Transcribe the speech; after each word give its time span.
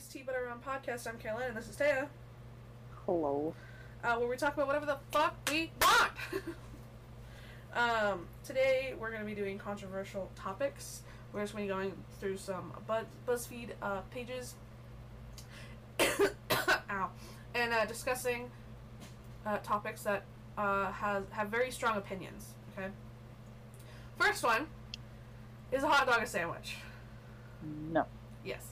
Tea 0.00 0.22
But 0.24 0.34
Our 0.34 0.48
Own 0.48 0.58
podcast. 0.66 1.06
I'm 1.06 1.18
Caroline, 1.18 1.48
and 1.48 1.56
this 1.56 1.68
is 1.68 1.76
Taya, 1.76 2.06
Hello. 3.04 3.54
uh, 4.02 4.16
where 4.16 4.26
we 4.26 4.36
talk 4.36 4.54
about 4.54 4.66
whatever 4.66 4.86
the 4.86 4.96
fuck 5.10 5.36
we 5.50 5.70
want. 5.82 6.12
um, 7.74 8.26
today 8.42 8.94
we're 8.98 9.10
going 9.10 9.20
to 9.20 9.26
be 9.26 9.34
doing 9.34 9.58
controversial 9.58 10.30
topics. 10.34 11.02
We're 11.32 11.42
just 11.42 11.52
going 11.52 11.68
to 11.68 11.74
be 11.74 11.78
going 11.78 11.92
through 12.18 12.38
some 12.38 12.72
Buzz- 12.86 13.04
BuzzFeed 13.28 13.72
uh, 13.82 14.00
pages, 14.10 14.54
ow, 16.00 17.10
and 17.54 17.74
uh, 17.74 17.84
discussing 17.84 18.50
uh, 19.44 19.58
topics 19.58 20.04
that 20.04 20.24
uh, 20.56 20.90
has 20.90 21.24
have 21.32 21.48
very 21.48 21.70
strong 21.70 21.98
opinions. 21.98 22.54
Okay. 22.76 22.88
First 24.18 24.42
one 24.42 24.66
is 25.70 25.82
a 25.82 25.88
hot 25.88 26.06
dog 26.06 26.22
a 26.22 26.26
sandwich. 26.26 26.76
No. 27.90 28.06
Yes. 28.42 28.68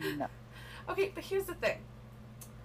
No. 0.00 0.26
Okay, 0.88 1.12
but 1.14 1.24
here's 1.24 1.44
the 1.44 1.54
thing. 1.54 1.78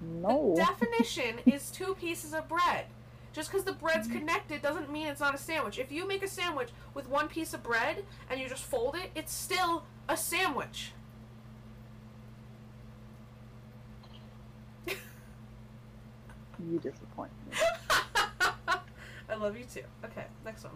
No. 0.01 0.53
The 0.55 0.61
definition 0.65 1.39
is 1.45 1.71
two 1.71 1.95
pieces 1.95 2.33
of 2.33 2.47
bread. 2.47 2.85
Just 3.33 3.51
because 3.51 3.65
the 3.65 3.73
bread's 3.73 4.07
connected 4.07 4.61
doesn't 4.61 4.89
mean 4.89 5.07
it's 5.07 5.19
not 5.19 5.35
a 5.35 5.37
sandwich. 5.37 5.77
If 5.77 5.91
you 5.91 6.07
make 6.07 6.23
a 6.23 6.27
sandwich 6.27 6.69
with 6.93 7.09
one 7.09 7.27
piece 7.27 7.53
of 7.53 7.61
bread 7.61 8.05
and 8.29 8.39
you 8.39 8.47
just 8.47 8.63
fold 8.63 8.95
it, 8.95 9.11
it's 9.13 9.33
still 9.33 9.83
a 10.07 10.15
sandwich. 10.15 10.93
You 16.71 16.79
disappoint 16.79 17.31
me. 17.49 17.57
I 19.29 19.35
love 19.35 19.57
you 19.57 19.65
too. 19.65 19.83
Okay, 20.03 20.25
next 20.45 20.63
one. 20.63 20.73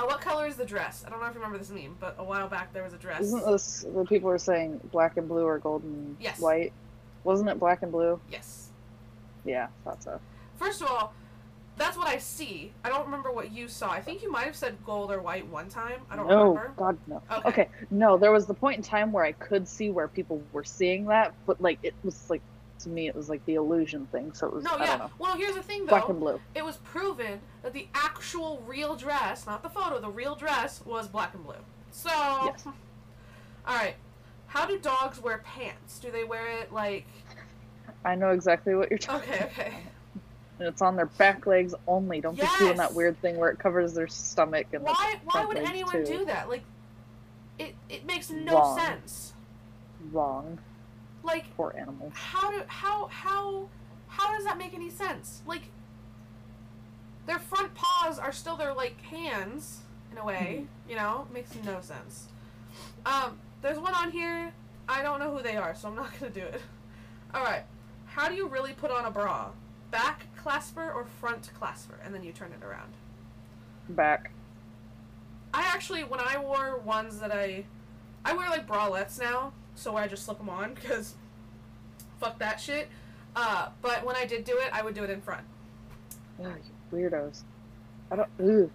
Uh, 0.00 0.06
what 0.06 0.20
color 0.20 0.46
is 0.46 0.56
the 0.56 0.64
dress? 0.64 1.04
I 1.06 1.10
don't 1.10 1.20
know 1.20 1.26
if 1.26 1.34
you 1.34 1.40
remember 1.40 1.58
this 1.58 1.70
meme, 1.70 1.96
but 2.00 2.16
a 2.18 2.24
while 2.24 2.48
back 2.48 2.72
there 2.72 2.82
was 2.82 2.92
a 2.92 2.98
dress. 2.98 3.20
Isn't 3.22 3.44
this 3.44 3.84
the 3.94 4.04
people 4.04 4.28
were 4.28 4.38
saying 4.38 4.80
black 4.92 5.16
and 5.16 5.28
blue 5.28 5.44
or 5.44 5.58
gold 5.58 5.82
and 5.82 6.16
Yes. 6.20 6.40
white? 6.40 6.72
Wasn't 7.24 7.48
it 7.48 7.58
black 7.58 7.82
and 7.82 7.92
blue? 7.92 8.18
Yes. 8.30 8.70
Yeah, 9.44 9.68
thought 9.84 10.02
so. 10.02 10.20
First 10.56 10.80
of 10.80 10.88
all, 10.88 11.12
that's 11.76 11.96
what 11.96 12.08
I 12.08 12.18
see. 12.18 12.72
I 12.84 12.88
don't 12.88 13.04
remember 13.04 13.30
what 13.30 13.52
you 13.52 13.68
saw. 13.68 13.90
I 13.90 14.00
think 14.00 14.22
you 14.22 14.30
might 14.30 14.44
have 14.44 14.56
said 14.56 14.76
gold 14.84 15.10
or 15.10 15.20
white 15.20 15.46
one 15.46 15.68
time. 15.68 16.00
I 16.10 16.16
don't 16.16 16.28
no, 16.28 16.48
remember. 16.54 16.72
God 16.76 16.98
no. 17.06 17.22
Okay. 17.30 17.48
Okay, 17.48 17.68
no, 17.90 18.16
there 18.16 18.32
was 18.32 18.46
the 18.46 18.54
point 18.54 18.78
in 18.78 18.82
time 18.82 19.12
where 19.12 19.24
I 19.24 19.32
could 19.32 19.68
see 19.68 19.90
where 19.90 20.08
people 20.08 20.42
were 20.52 20.64
seeing 20.64 21.06
that, 21.06 21.34
but 21.46 21.60
like 21.60 21.78
it 21.82 21.94
was 22.02 22.28
like 22.30 22.42
to 22.82 22.88
me 22.88 23.06
it 23.08 23.14
was 23.14 23.28
like 23.28 23.44
the 23.46 23.54
illusion 23.54 24.06
thing, 24.06 24.32
so 24.32 24.46
it 24.48 24.52
was 24.54 24.64
No, 24.64 24.72
I 24.74 24.78
don't 24.78 24.86
yeah. 24.86 24.96
know. 24.96 25.10
Well, 25.18 25.36
here's 25.36 25.54
the 25.54 25.62
thing 25.62 25.80
though. 25.86 25.90
Black 25.90 26.08
and 26.08 26.20
blue. 26.20 26.40
it 26.54 26.64
was 26.64 26.76
proven 26.78 27.40
that 27.62 27.72
the 27.72 27.88
actual 27.94 28.62
real 28.66 28.96
dress, 28.96 29.46
not 29.46 29.62
the 29.62 29.68
photo, 29.70 30.00
the 30.00 30.08
real 30.10 30.34
dress 30.34 30.80
was 30.84 31.08
black 31.08 31.34
and 31.34 31.44
blue. 31.44 31.54
So, 31.92 32.10
Yes. 32.10 32.64
all 32.66 33.76
right. 33.76 33.96
How 34.46 34.66
do 34.66 34.78
dogs 34.78 35.20
wear 35.20 35.38
pants? 35.38 35.98
Do 36.00 36.10
they 36.10 36.24
wear 36.24 36.48
it 36.60 36.72
like? 36.72 37.06
I 38.04 38.14
know 38.14 38.30
exactly 38.30 38.74
what 38.74 38.90
you're 38.90 38.98
talking 38.98 39.32
Okay, 39.32 39.44
okay. 39.44 39.72
And 40.58 40.68
it's 40.68 40.82
on 40.82 40.94
their 40.96 41.06
back 41.06 41.46
legs 41.46 41.74
only. 41.86 42.20
Don't 42.20 42.38
be 42.38 42.46
doing 42.58 42.76
that 42.76 42.92
weird 42.94 43.18
thing 43.22 43.36
where 43.36 43.48
it 43.50 43.58
covers 43.58 43.94
their 43.94 44.08
stomach 44.08 44.66
and 44.72 44.82
Why? 44.84 45.16
Why 45.24 45.44
would 45.44 45.56
anyone 45.56 46.04
too. 46.04 46.18
do 46.18 46.24
that? 46.26 46.48
Like, 46.50 46.64
it 47.58 47.74
it 47.88 48.04
makes 48.06 48.28
no 48.30 48.54
Wrong. 48.54 48.78
sense. 48.78 49.32
wrong. 50.12 50.58
Like, 51.22 51.54
Poor 51.56 51.74
animals. 51.76 52.12
how 52.14 52.50
do 52.50 52.62
how 52.66 53.06
how 53.08 53.68
how 54.08 54.34
does 54.36 54.44
that 54.44 54.58
make 54.58 54.74
any 54.74 54.90
sense? 54.90 55.42
Like, 55.46 55.62
their 57.26 57.38
front 57.38 57.74
paws 57.74 58.18
are 58.18 58.32
still 58.32 58.56
their 58.56 58.72
like 58.74 59.00
hands 59.02 59.80
in 60.10 60.18
a 60.18 60.24
way. 60.24 60.66
You 60.88 60.96
know, 60.96 61.26
makes 61.32 61.50
no 61.64 61.80
sense. 61.80 62.28
Um, 63.06 63.38
there's 63.62 63.78
one 63.78 63.94
on 63.94 64.10
here. 64.10 64.52
I 64.88 65.02
don't 65.02 65.20
know 65.20 65.34
who 65.36 65.42
they 65.42 65.56
are, 65.56 65.74
so 65.74 65.88
I'm 65.88 65.94
not 65.94 66.10
gonna 66.20 66.32
do 66.32 66.40
it. 66.40 66.60
All 67.34 67.42
right. 67.44 67.62
How 68.06 68.28
do 68.28 68.34
you 68.34 68.48
really 68.48 68.72
put 68.72 68.90
on 68.90 69.04
a 69.04 69.10
bra? 69.10 69.50
Back 69.90 70.26
clasper 70.36 70.92
or 70.94 71.04
front 71.20 71.50
clasper, 71.60 71.94
and 72.04 72.14
then 72.14 72.24
you 72.24 72.32
turn 72.32 72.52
it 72.52 72.64
around. 72.64 72.92
Back. 73.90 74.32
I 75.52 75.62
actually, 75.62 76.02
when 76.04 76.20
I 76.20 76.38
wore 76.38 76.78
ones 76.78 77.18
that 77.20 77.32
I, 77.32 77.64
I 78.24 78.32
wear 78.34 78.48
like 78.48 78.66
bralettes 78.66 79.20
now, 79.20 79.52
so 79.80 79.96
I 79.96 80.06
just 80.06 80.24
slip 80.24 80.38
them 80.38 80.50
on 80.50 80.74
because, 80.74 81.14
fuck 82.20 82.38
that 82.38 82.60
shit. 82.60 82.88
Uh, 83.34 83.70
but 83.80 84.04
when 84.04 84.14
I 84.14 84.26
did 84.26 84.44
do 84.44 84.58
it, 84.58 84.70
I 84.72 84.82
would 84.82 84.94
do 84.94 85.04
it 85.04 85.10
in 85.10 85.20
front. 85.20 85.44
Ugh, 86.44 86.52
you 86.92 86.98
weirdos. 86.98 87.42
I 88.10 88.16
don't. 88.16 88.28
Ugh. 88.40 88.70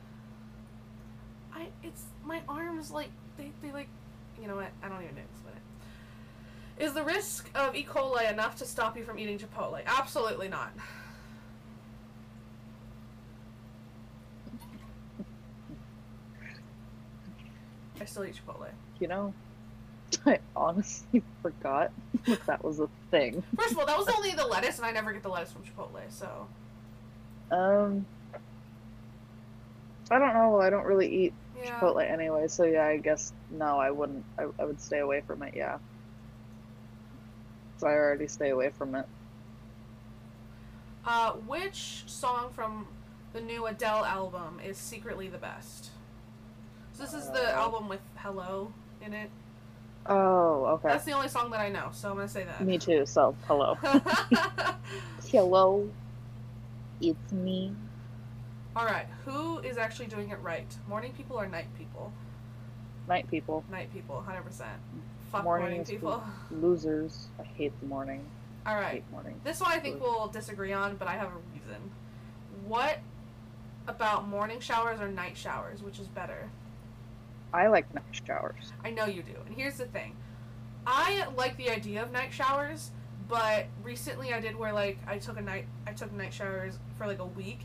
I, 1.53 1.67
it's 1.83 2.03
my 2.23 2.41
arms 2.49 2.91
like 2.91 3.09
they, 3.37 3.51
they 3.61 3.71
like, 3.71 3.87
you 4.41 4.47
know 4.47 4.55
what? 4.55 4.71
I 4.81 4.89
don't 4.89 5.03
even 5.03 5.15
know. 5.15 5.21
Explain 5.31 5.55
it. 5.55 6.83
Is 6.83 6.93
the 6.93 7.03
risk 7.03 7.49
of 7.55 7.75
E. 7.75 7.85
coli 7.89 8.31
enough 8.31 8.55
to 8.57 8.65
stop 8.65 8.97
you 8.97 9.03
from 9.03 9.19
eating 9.19 9.37
Chipotle? 9.37 9.79
Absolutely 9.85 10.47
not. 10.47 10.71
I 17.99 18.05
still 18.05 18.25
eat 18.25 18.35
Chipotle. 18.35 18.67
You 18.99 19.07
know, 19.07 19.33
I 20.25 20.39
honestly 20.55 21.21
forgot 21.41 21.91
that 22.25 22.45
that 22.45 22.63
was 22.63 22.79
a 22.79 22.89
thing. 23.11 23.43
First 23.57 23.71
of 23.73 23.79
all, 23.79 23.85
that 23.85 23.97
was 23.97 24.07
only 24.15 24.31
the 24.31 24.45
lettuce, 24.45 24.77
and 24.77 24.85
I 24.85 24.91
never 24.91 25.13
get 25.13 25.23
the 25.23 25.29
lettuce 25.29 25.51
from 25.51 25.63
Chipotle. 25.63 25.99
So 26.09 26.47
Um, 27.51 28.05
I 30.11 30.19
don't 30.19 30.33
know. 30.33 30.49
Well, 30.51 30.61
I 30.61 30.69
don't 30.69 30.85
really 30.85 31.07
eat 31.25 31.33
yeah, 31.63 31.79
Chipotle 31.79 32.09
anyway, 32.09 32.47
so 32.47 32.63
yeah, 32.63 32.85
I 32.85 32.97
guess 32.97 33.33
no, 33.51 33.79
I 33.79 33.91
wouldn't. 33.91 34.23
I, 34.37 34.47
I 34.59 34.65
would 34.65 34.81
stay 34.81 34.99
away 34.99 35.21
from 35.21 35.43
it. 35.43 35.53
Yeah. 35.55 35.77
So 37.77 37.87
I 37.87 37.93
already 37.93 38.27
stay 38.27 38.49
away 38.49 38.69
from 38.69 38.95
it. 38.95 39.05
Uh, 41.05 41.33
which 41.33 42.03
song 42.07 42.49
from 42.51 42.87
the 43.33 43.41
new 43.41 43.65
Adele 43.65 44.05
album 44.05 44.59
is 44.65 44.77
secretly 44.77 45.27
the 45.27 45.37
best? 45.37 45.89
So 46.93 47.03
this 47.03 47.13
is 47.13 47.29
the 47.29 47.49
Uh, 47.55 47.61
album 47.61 47.89
with 47.89 47.99
"Hello" 48.17 48.71
in 49.01 49.13
it. 49.13 49.29
Oh, 50.07 50.65
okay. 50.65 50.89
That's 50.89 51.05
the 51.05 51.13
only 51.13 51.29
song 51.29 51.49
that 51.51 51.59
I 51.59 51.69
know, 51.69 51.89
so 51.91 52.09
I'm 52.09 52.15
gonna 52.15 52.27
say 52.27 52.43
that. 52.43 52.61
Me 52.61 52.77
too. 52.77 53.05
So 53.05 53.35
hello. 53.47 53.75
hello. 55.31 55.89
It's 57.01 57.31
me. 57.31 57.73
All 58.75 58.85
right, 58.85 59.07
who 59.25 59.59
is 59.59 59.77
actually 59.77 60.07
doing 60.07 60.29
it 60.29 60.39
right? 60.41 60.67
Morning 60.87 61.13
people 61.13 61.39
or 61.39 61.47
night 61.47 61.67
people? 61.77 62.11
Night 63.07 63.29
people. 63.31 63.63
Night 63.71 63.91
people, 63.93 64.21
hundred 64.21 64.43
percent. 64.43 64.77
Fuck 65.31 65.43
Morning 65.43 65.77
morning, 65.77 65.85
people. 65.85 66.23
Losers. 66.51 67.27
I 67.39 67.43
hate 67.43 67.77
the 67.79 67.87
morning. 67.87 68.23
All 68.65 68.75
right, 68.75 69.03
morning. 69.11 69.39
this 69.43 69.59
one 69.59 69.71
I 69.71 69.79
think 69.79 70.01
we'll 70.01 70.27
disagree 70.27 70.73
on, 70.73 70.97
but 70.97 71.07
I 71.07 71.13
have 71.13 71.29
a 71.29 71.37
reason. 71.53 71.91
What 72.67 72.99
about 73.87 74.27
morning 74.27 74.59
showers 74.59 74.99
or 74.99 75.07
night 75.07 75.37
showers? 75.37 75.81
Which 75.81 75.99
is 75.99 76.07
better? 76.07 76.49
I 77.55 77.67
like 77.67 77.91
night 77.93 78.03
showers. 78.11 78.73
I 78.83 78.89
know 78.91 79.05
you 79.05 79.23
do. 79.23 79.35
And 79.45 79.55
here's 79.55 79.77
the 79.77 79.85
thing. 79.85 80.15
I 80.85 81.25
like 81.37 81.55
the 81.57 81.69
idea 81.69 82.03
of 82.03 82.11
night 82.11 82.31
showers, 82.33 82.91
but 83.29 83.65
recently 83.81 84.33
I 84.33 84.39
did 84.39 84.55
where 84.55 84.73
like 84.73 84.99
I 85.07 85.17
took 85.17 85.37
a 85.37 85.41
night 85.41 85.65
I 85.87 85.93
took 85.93 86.11
night 86.13 86.33
showers 86.33 86.77
for 86.97 87.07
like 87.07 87.19
a 87.19 87.25
week 87.25 87.61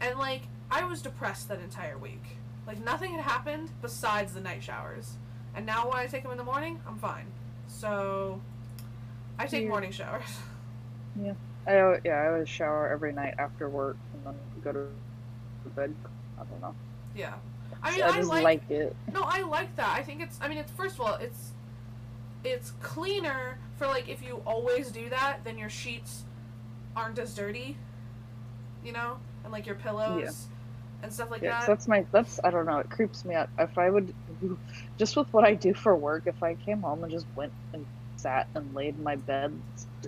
and 0.00 0.18
like 0.18 0.42
I 0.70 0.84
was 0.84 1.02
depressed 1.02 1.48
that 1.48 1.60
entire 1.60 1.98
week. 1.98 2.24
Like 2.66 2.82
nothing 2.82 3.12
had 3.12 3.20
happened 3.20 3.70
besides 3.82 4.32
the 4.32 4.40
night 4.40 4.62
showers. 4.62 5.18
And 5.54 5.66
now 5.66 5.88
when 5.88 5.98
I 5.98 6.06
take 6.06 6.22
them 6.22 6.32
in 6.32 6.38
the 6.38 6.44
morning, 6.44 6.80
I'm 6.88 6.98
fine. 6.98 7.26
So 7.68 8.40
I 9.38 9.46
take 9.46 9.60
Weird. 9.60 9.70
morning 9.70 9.92
showers. 9.92 10.22
Yeah. 11.22 11.34
I 11.64 12.00
yeah, 12.04 12.14
I 12.22 12.26
always 12.28 12.48
shower 12.48 12.88
every 12.88 13.12
night 13.12 13.34
after 13.38 13.68
work 13.68 13.96
and 14.14 14.26
then 14.26 14.34
go 14.64 14.72
to 14.72 14.88
bed. 15.76 15.94
I 16.40 16.42
don't 16.42 16.60
know. 16.60 16.74
yeah. 17.14 17.34
I 17.84 17.92
mean 17.92 18.02
I 18.02 18.08
I, 18.08 18.20
like, 18.22 18.44
like 18.44 18.70
it. 18.70 18.96
No, 19.12 19.22
I 19.22 19.42
like 19.42 19.74
that. 19.76 19.90
I 19.96 20.02
think 20.02 20.22
it's. 20.22 20.38
I 20.40 20.48
mean, 20.48 20.58
it's 20.58 20.72
first 20.72 20.94
of 20.94 21.02
all, 21.02 21.14
it's 21.16 21.52
it's 22.42 22.72
cleaner 22.82 23.58
for 23.76 23.86
like 23.86 24.08
if 24.08 24.22
you 24.22 24.42
always 24.46 24.90
do 24.90 25.08
that, 25.10 25.38
then 25.44 25.58
your 25.58 25.68
sheets 25.70 26.24
aren't 26.96 27.18
as 27.18 27.34
dirty, 27.34 27.76
you 28.84 28.92
know, 28.92 29.18
and 29.42 29.52
like 29.52 29.66
your 29.66 29.74
pillows 29.74 30.46
and 31.02 31.12
stuff 31.12 31.30
like 31.30 31.42
Yeah, 31.42 31.60
so 31.60 31.66
that. 31.66 31.72
that's 31.72 31.88
my 31.88 32.06
that's 32.10 32.40
I 32.42 32.50
don't 32.50 32.66
know. 32.66 32.78
It 32.78 32.90
creeps 32.90 33.24
me 33.24 33.34
out. 33.34 33.50
If 33.58 33.76
I 33.76 33.90
would, 33.90 34.14
just 34.96 35.16
with 35.16 35.32
what 35.32 35.44
I 35.44 35.54
do 35.54 35.74
for 35.74 35.94
work, 35.94 36.22
if 36.26 36.42
I 36.42 36.54
came 36.54 36.80
home 36.80 37.02
and 37.02 37.12
just 37.12 37.26
went 37.36 37.52
and 37.72 37.84
sat 38.16 38.46
and 38.54 38.74
laid 38.74 38.96
in 38.96 39.02
my 39.02 39.16
bed, 39.16 39.52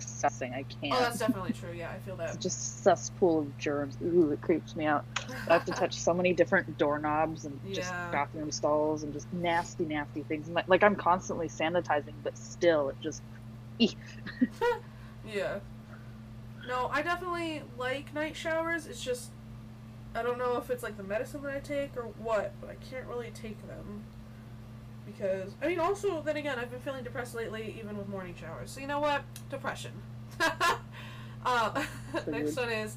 disgusting. 0.00 0.52
I 0.54 0.60
oh, 0.60 0.74
can't. 0.80 0.94
Oh, 0.94 1.00
that's 1.00 1.18
definitely 1.18 1.52
true. 1.52 1.72
Yeah, 1.76 1.90
I 1.90 1.98
feel 1.98 2.18
It's 2.20 2.32
that. 2.32 2.40
just 2.40 2.82
cesspool 2.82 3.40
of 3.40 3.58
germs. 3.58 3.96
Ooh, 4.02 4.30
it 4.32 4.40
creeps 4.40 4.76
me 4.76 4.86
out. 4.86 5.04
I 5.48 5.54
have 5.54 5.64
to 5.66 5.72
touch 5.72 5.94
so 5.94 6.14
many 6.14 6.32
different 6.32 6.78
doorknobs 6.78 7.44
and 7.44 7.58
just 7.72 7.90
bathroom 8.12 8.52
stalls 8.52 9.02
and 9.02 9.12
just 9.12 9.32
nasty, 9.32 9.84
nasty 9.84 10.22
things. 10.22 10.48
My- 10.48 10.64
Like 10.66 10.82
I'm 10.82 10.96
constantly 10.96 11.48
sanitizing, 11.48 12.14
but 12.22 12.36
still, 12.38 12.88
it 12.90 12.96
just 13.00 13.22
yeah. 13.78 15.58
No, 16.66 16.88
I 16.90 17.02
definitely 17.02 17.62
like 17.78 18.12
night 18.14 18.36
showers. 18.36 18.86
It's 18.86 19.02
just 19.02 19.30
I 20.14 20.22
don't 20.22 20.38
know 20.38 20.56
if 20.56 20.70
it's 20.70 20.82
like 20.82 20.96
the 20.96 21.02
medicine 21.02 21.42
that 21.42 21.54
I 21.54 21.60
take 21.60 21.96
or 21.96 22.04
what, 22.18 22.54
but 22.60 22.70
I 22.70 22.74
can't 22.90 23.06
really 23.06 23.30
take 23.30 23.66
them. 23.66 24.04
Because 25.06 25.54
I 25.62 25.68
mean 25.68 25.78
also 25.78 26.20
then 26.22 26.36
again 26.36 26.58
I've 26.58 26.70
been 26.70 26.80
feeling 26.80 27.04
depressed 27.04 27.34
lately 27.34 27.76
even 27.78 27.96
with 27.96 28.08
morning 28.08 28.34
showers. 28.38 28.70
So 28.70 28.80
you 28.80 28.86
know 28.86 29.00
what? 29.00 29.22
Depression. 29.48 29.92
uh, 31.46 31.84
next 32.26 32.56
one 32.56 32.70
is 32.70 32.96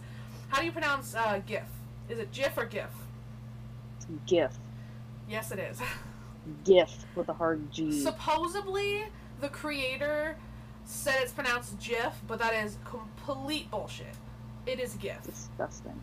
how 0.49 0.59
do 0.59 0.65
you 0.65 0.71
pronounce 0.71 1.15
uh, 1.15 1.41
GIF? 1.45 1.67
Is 2.09 2.19
it 2.19 2.31
GIF 2.31 2.57
or 2.57 2.65
GIF? 2.65 2.89
GIF. 4.25 4.57
Yes, 5.29 5.51
it 5.51 5.59
is. 5.59 5.79
GIF 6.65 7.05
with 7.15 7.29
a 7.29 7.33
hard 7.33 7.71
G. 7.71 7.91
Supposedly, 8.01 9.03
the 9.39 9.49
creator 9.49 10.35
said 10.85 11.15
it's 11.21 11.31
pronounced 11.31 11.79
GIF, 11.79 12.15
but 12.27 12.39
that 12.39 12.53
is 12.53 12.77
complete 12.83 13.69
bullshit. 13.69 14.15
It 14.65 14.79
is 14.79 14.95
GIF. 14.95 15.21
Disgusting. 15.23 16.01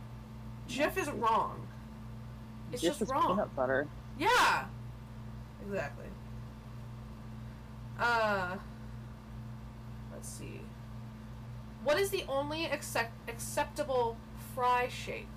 GIF 0.68 0.96
is 0.96 1.10
wrong. 1.10 1.66
It's 2.72 2.82
GIF 2.82 2.92
just 2.92 3.02
is 3.02 3.08
wrong. 3.08 3.28
peanut 3.28 3.56
butter. 3.56 3.88
Yeah. 4.18 4.66
Exactly. 5.66 6.06
Uh. 7.98 8.56
Let's 10.12 10.28
see. 10.28 10.60
What 11.84 11.98
is 11.98 12.10
the 12.10 12.24
only 12.28 12.64
accept- 12.66 13.28
acceptable 13.28 14.16
fry 14.54 14.88
shape? 14.88 15.28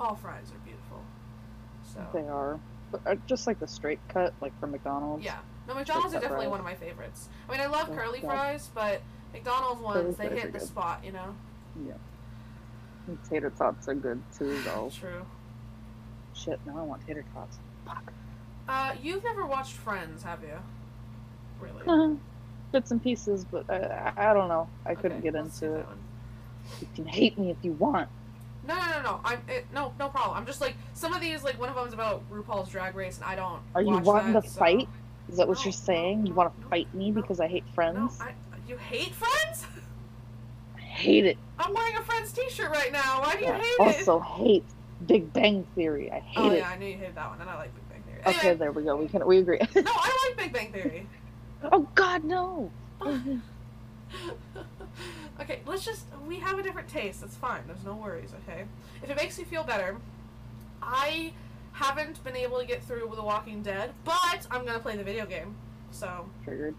All 0.00 0.16
fries 0.16 0.50
are 0.52 0.58
beautiful. 0.64 1.02
So. 1.84 2.00
They 2.12 2.26
are. 2.26 2.58
But, 2.90 3.00
uh, 3.06 3.14
just 3.26 3.46
like 3.46 3.58
the 3.60 3.68
straight 3.68 4.00
cut, 4.08 4.34
like 4.40 4.58
from 4.58 4.72
McDonald's. 4.72 5.24
Yeah. 5.24 5.38
No, 5.68 5.74
McDonald's 5.74 6.14
are 6.14 6.20
definitely 6.20 6.46
fries. 6.46 6.50
one 6.50 6.58
of 6.60 6.64
my 6.66 6.74
favorites. 6.74 7.28
I 7.48 7.52
mean, 7.52 7.60
I 7.60 7.66
love 7.66 7.88
Oh, 7.90 7.94
curly 7.94 8.20
God. 8.20 8.28
fries, 8.28 8.70
but 8.74 9.02
McDonald's 9.32 9.80
ones, 9.80 10.16
they 10.16 10.28
hit 10.28 10.52
the 10.52 10.58
good. 10.58 10.62
spot, 10.66 11.04
you 11.04 11.12
know? 11.12 11.34
Yeah. 11.86 11.92
And 13.06 13.18
tater 13.28 13.50
tots 13.50 13.88
are 13.88 13.94
good 13.94 14.20
too, 14.36 14.60
though. 14.62 14.90
True. 14.98 15.24
Shit, 16.34 16.60
now 16.66 16.78
I 16.78 16.82
want 16.82 17.06
tater 17.06 17.24
tots. 17.34 17.58
Fuck. 17.86 18.12
Uh, 18.68 18.94
you've 19.02 19.24
never 19.24 19.44
watched 19.44 19.72
Friends, 19.72 20.22
have 20.22 20.40
you? 20.42 20.58
Really? 21.60 22.18
Bits 22.72 22.90
and 22.90 23.02
pieces, 23.02 23.44
but 23.44 23.68
I, 23.68 24.12
I, 24.16 24.32
don't 24.32 24.48
know. 24.48 24.68
I 24.86 24.94
couldn't 24.94 25.20
get 25.20 25.34
into 25.34 25.74
it. 25.74 25.86
You 26.80 26.88
can 26.94 27.06
hate 27.06 27.38
me 27.38 27.50
if 27.50 27.58
you 27.62 27.72
want. 27.72 28.08
No, 28.66 28.74
no, 28.76 28.86
no, 28.90 29.02
no. 29.02 29.20
I'm 29.24 29.40
it, 29.48 29.66
no, 29.74 29.92
no 29.98 30.08
problem. 30.08 30.36
I'm 30.36 30.46
just 30.46 30.60
like 30.60 30.76
some 30.94 31.12
of 31.12 31.20
these. 31.20 31.42
Like 31.42 31.58
one 31.58 31.68
of 31.68 31.74
them's 31.74 31.92
about 31.92 32.22
RuPaul's 32.30 32.70
Drag 32.70 32.94
Race, 32.94 33.16
and 33.16 33.24
I 33.24 33.34
don't. 33.34 33.60
Are 33.74 33.82
you 33.82 33.98
wanting 33.98 34.32
that, 34.34 34.44
to 34.44 34.48
so- 34.48 34.58
fight? 34.60 34.88
Is 35.28 35.36
that 35.36 35.48
what 35.48 35.58
No, 35.58 35.64
you're 35.64 35.72
saying? 35.72 36.26
You 36.26 36.34
want 36.34 36.56
no, 36.56 36.62
to 36.62 36.68
fight 36.68 36.94
me 36.94 37.10
no, 37.10 37.20
because 37.20 37.40
I 37.40 37.48
hate 37.48 37.64
No, 37.66 37.72
Friends? 37.72 38.20
I. 38.20 38.32
You 38.68 38.76
hate 38.76 39.12
Friends? 39.12 39.66
I 40.76 40.80
hate 40.80 41.26
it. 41.26 41.38
I'm 41.58 41.74
wearing 41.74 41.96
a 41.96 42.02
Friends 42.02 42.32
T-shirt 42.32 42.70
right 42.70 42.92
now. 42.92 43.20
Why 43.22 43.36
do 43.36 43.44
you 43.44 43.50
I 43.50 43.58
hate 43.58 43.80
also 43.80 44.20
hate 44.20 44.64
Big 45.06 45.32
Bang 45.32 45.66
Theory. 45.74 46.10
I 46.10 46.20
hate 46.20 46.36
it? 46.36 46.40
Oh 46.40 46.50
it. 46.50 46.58
yeah, 46.58 46.68
I 46.68 46.76
knew 46.78 46.86
you 46.86 46.96
hated 46.96 47.14
that 47.14 47.30
one, 47.30 47.40
and 47.40 47.48
I 47.48 47.56
like 47.56 47.74
Big 47.74 47.88
Bang 47.88 48.02
Theory. 48.02 48.22
Okay, 48.26 48.54
there 48.54 48.72
we 48.72 48.82
go. 48.82 48.96
We 48.96 49.08
can 49.08 49.26
we 49.26 49.38
agree. 49.38 49.58
no, 49.58 49.66
I 49.86 50.28
like 50.28 50.36
Big 50.36 50.52
Bang 50.52 50.72
Theory. 50.72 51.06
oh 51.70 51.88
God, 51.94 52.24
no. 52.24 52.70
okay, 55.40 55.60
let's 55.66 55.84
just 55.84 56.04
we 56.26 56.38
have 56.38 56.58
a 56.58 56.62
different 56.62 56.88
taste. 56.88 57.22
It's 57.22 57.36
fine. 57.36 57.62
There's 57.66 57.84
no 57.84 57.94
worries. 57.94 58.30
Okay, 58.48 58.64
if 59.02 59.10
it 59.10 59.16
makes 59.16 59.38
you 59.38 59.44
feel 59.44 59.64
better, 59.64 59.96
I 60.82 61.32
haven't 61.72 62.22
been 62.22 62.36
able 62.36 62.58
to 62.60 62.66
get 62.66 62.82
through 62.84 63.10
The 63.14 63.22
Walking 63.22 63.62
Dead, 63.62 63.92
but 64.04 64.46
I'm 64.50 64.64
gonna 64.64 64.78
play 64.78 64.96
the 64.96 65.04
video 65.04 65.26
game. 65.26 65.54
So 65.90 66.26
Triggered. 66.44 66.74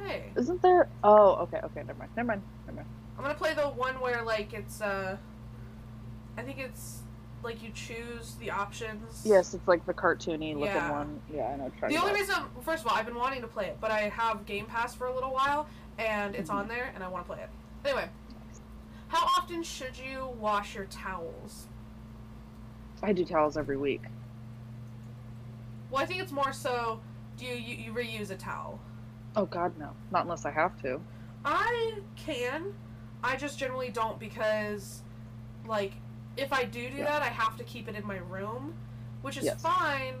hey, 0.00 0.30
Isn't 0.36 0.60
there? 0.62 0.88
Oh, 1.02 1.34
okay, 1.42 1.58
okay. 1.64 1.82
Never 1.82 1.94
mind. 1.98 2.10
Never 2.16 2.28
mind. 2.28 2.42
Never 2.66 2.76
mind. 2.76 2.88
I'm 3.16 3.22
gonna 3.24 3.34
play 3.34 3.54
the 3.54 3.68
one 3.68 3.94
where 4.00 4.22
like 4.22 4.52
it's 4.52 4.80
uh, 4.80 5.16
I 6.36 6.42
think 6.42 6.58
it's 6.58 7.00
like 7.44 7.62
you 7.62 7.70
choose 7.74 8.34
the 8.40 8.50
options. 8.50 9.22
Yes, 9.24 9.54
it's 9.54 9.68
like 9.68 9.84
the 9.86 9.94
cartoony 9.94 10.54
looking 10.54 10.74
Yeah. 10.74 10.90
one. 10.90 11.20
Yeah, 11.32 11.48
I 11.48 11.56
know. 11.56 11.72
The 11.88 11.96
only 11.96 12.14
reason, 12.14 12.34
first 12.62 12.84
of 12.84 12.90
all, 12.90 12.96
I've 12.96 13.06
been 13.06 13.14
wanting 13.14 13.42
to 13.42 13.46
play 13.46 13.66
it, 13.66 13.78
but 13.80 13.90
I 13.90 14.08
have 14.08 14.46
Game 14.46 14.66
Pass 14.66 14.94
for 14.94 15.06
a 15.06 15.14
little 15.14 15.32
while, 15.32 15.68
and 15.98 16.34
it's 16.34 16.48
mm-hmm. 16.48 16.60
on 16.60 16.68
there, 16.68 16.90
and 16.94 17.04
I 17.04 17.08
want 17.08 17.26
to 17.26 17.32
play 17.34 17.42
it. 17.42 17.50
Anyway, 17.84 18.08
how 19.08 19.24
often 19.38 19.62
should 19.62 19.96
you 19.96 20.30
wash 20.40 20.74
your 20.74 20.86
towels? 20.86 21.66
I 23.02 23.12
do 23.12 23.24
towels 23.24 23.56
every 23.56 23.76
week. 23.76 24.02
Well, 25.90 26.02
I 26.02 26.06
think 26.06 26.22
it's 26.22 26.32
more 26.32 26.52
so, 26.52 27.00
do 27.36 27.44
you, 27.44 27.54
you, 27.54 27.76
you 27.76 27.92
reuse 27.92 28.30
a 28.30 28.36
towel? 28.36 28.80
Oh 29.36 29.44
God, 29.46 29.78
no. 29.78 29.90
Not 30.10 30.22
unless 30.22 30.44
I 30.46 30.50
have 30.50 30.80
to. 30.82 31.00
I 31.44 31.98
can. 32.16 32.72
I 33.22 33.36
just 33.36 33.58
generally 33.58 33.90
don't 33.90 34.18
because, 34.18 35.02
like, 35.66 35.92
if 36.36 36.52
I 36.52 36.64
do 36.64 36.88
do 36.90 36.96
Yeah. 36.96 37.04
that, 37.04 37.22
I 37.22 37.28
have 37.28 37.56
to 37.56 37.64
keep 37.64 37.88
it 37.88 37.94
in 37.94 38.06
my 38.06 38.18
room, 38.18 38.74
which 39.22 39.36
is 39.36 39.44
Yes. 39.44 39.60
fine, 39.62 40.14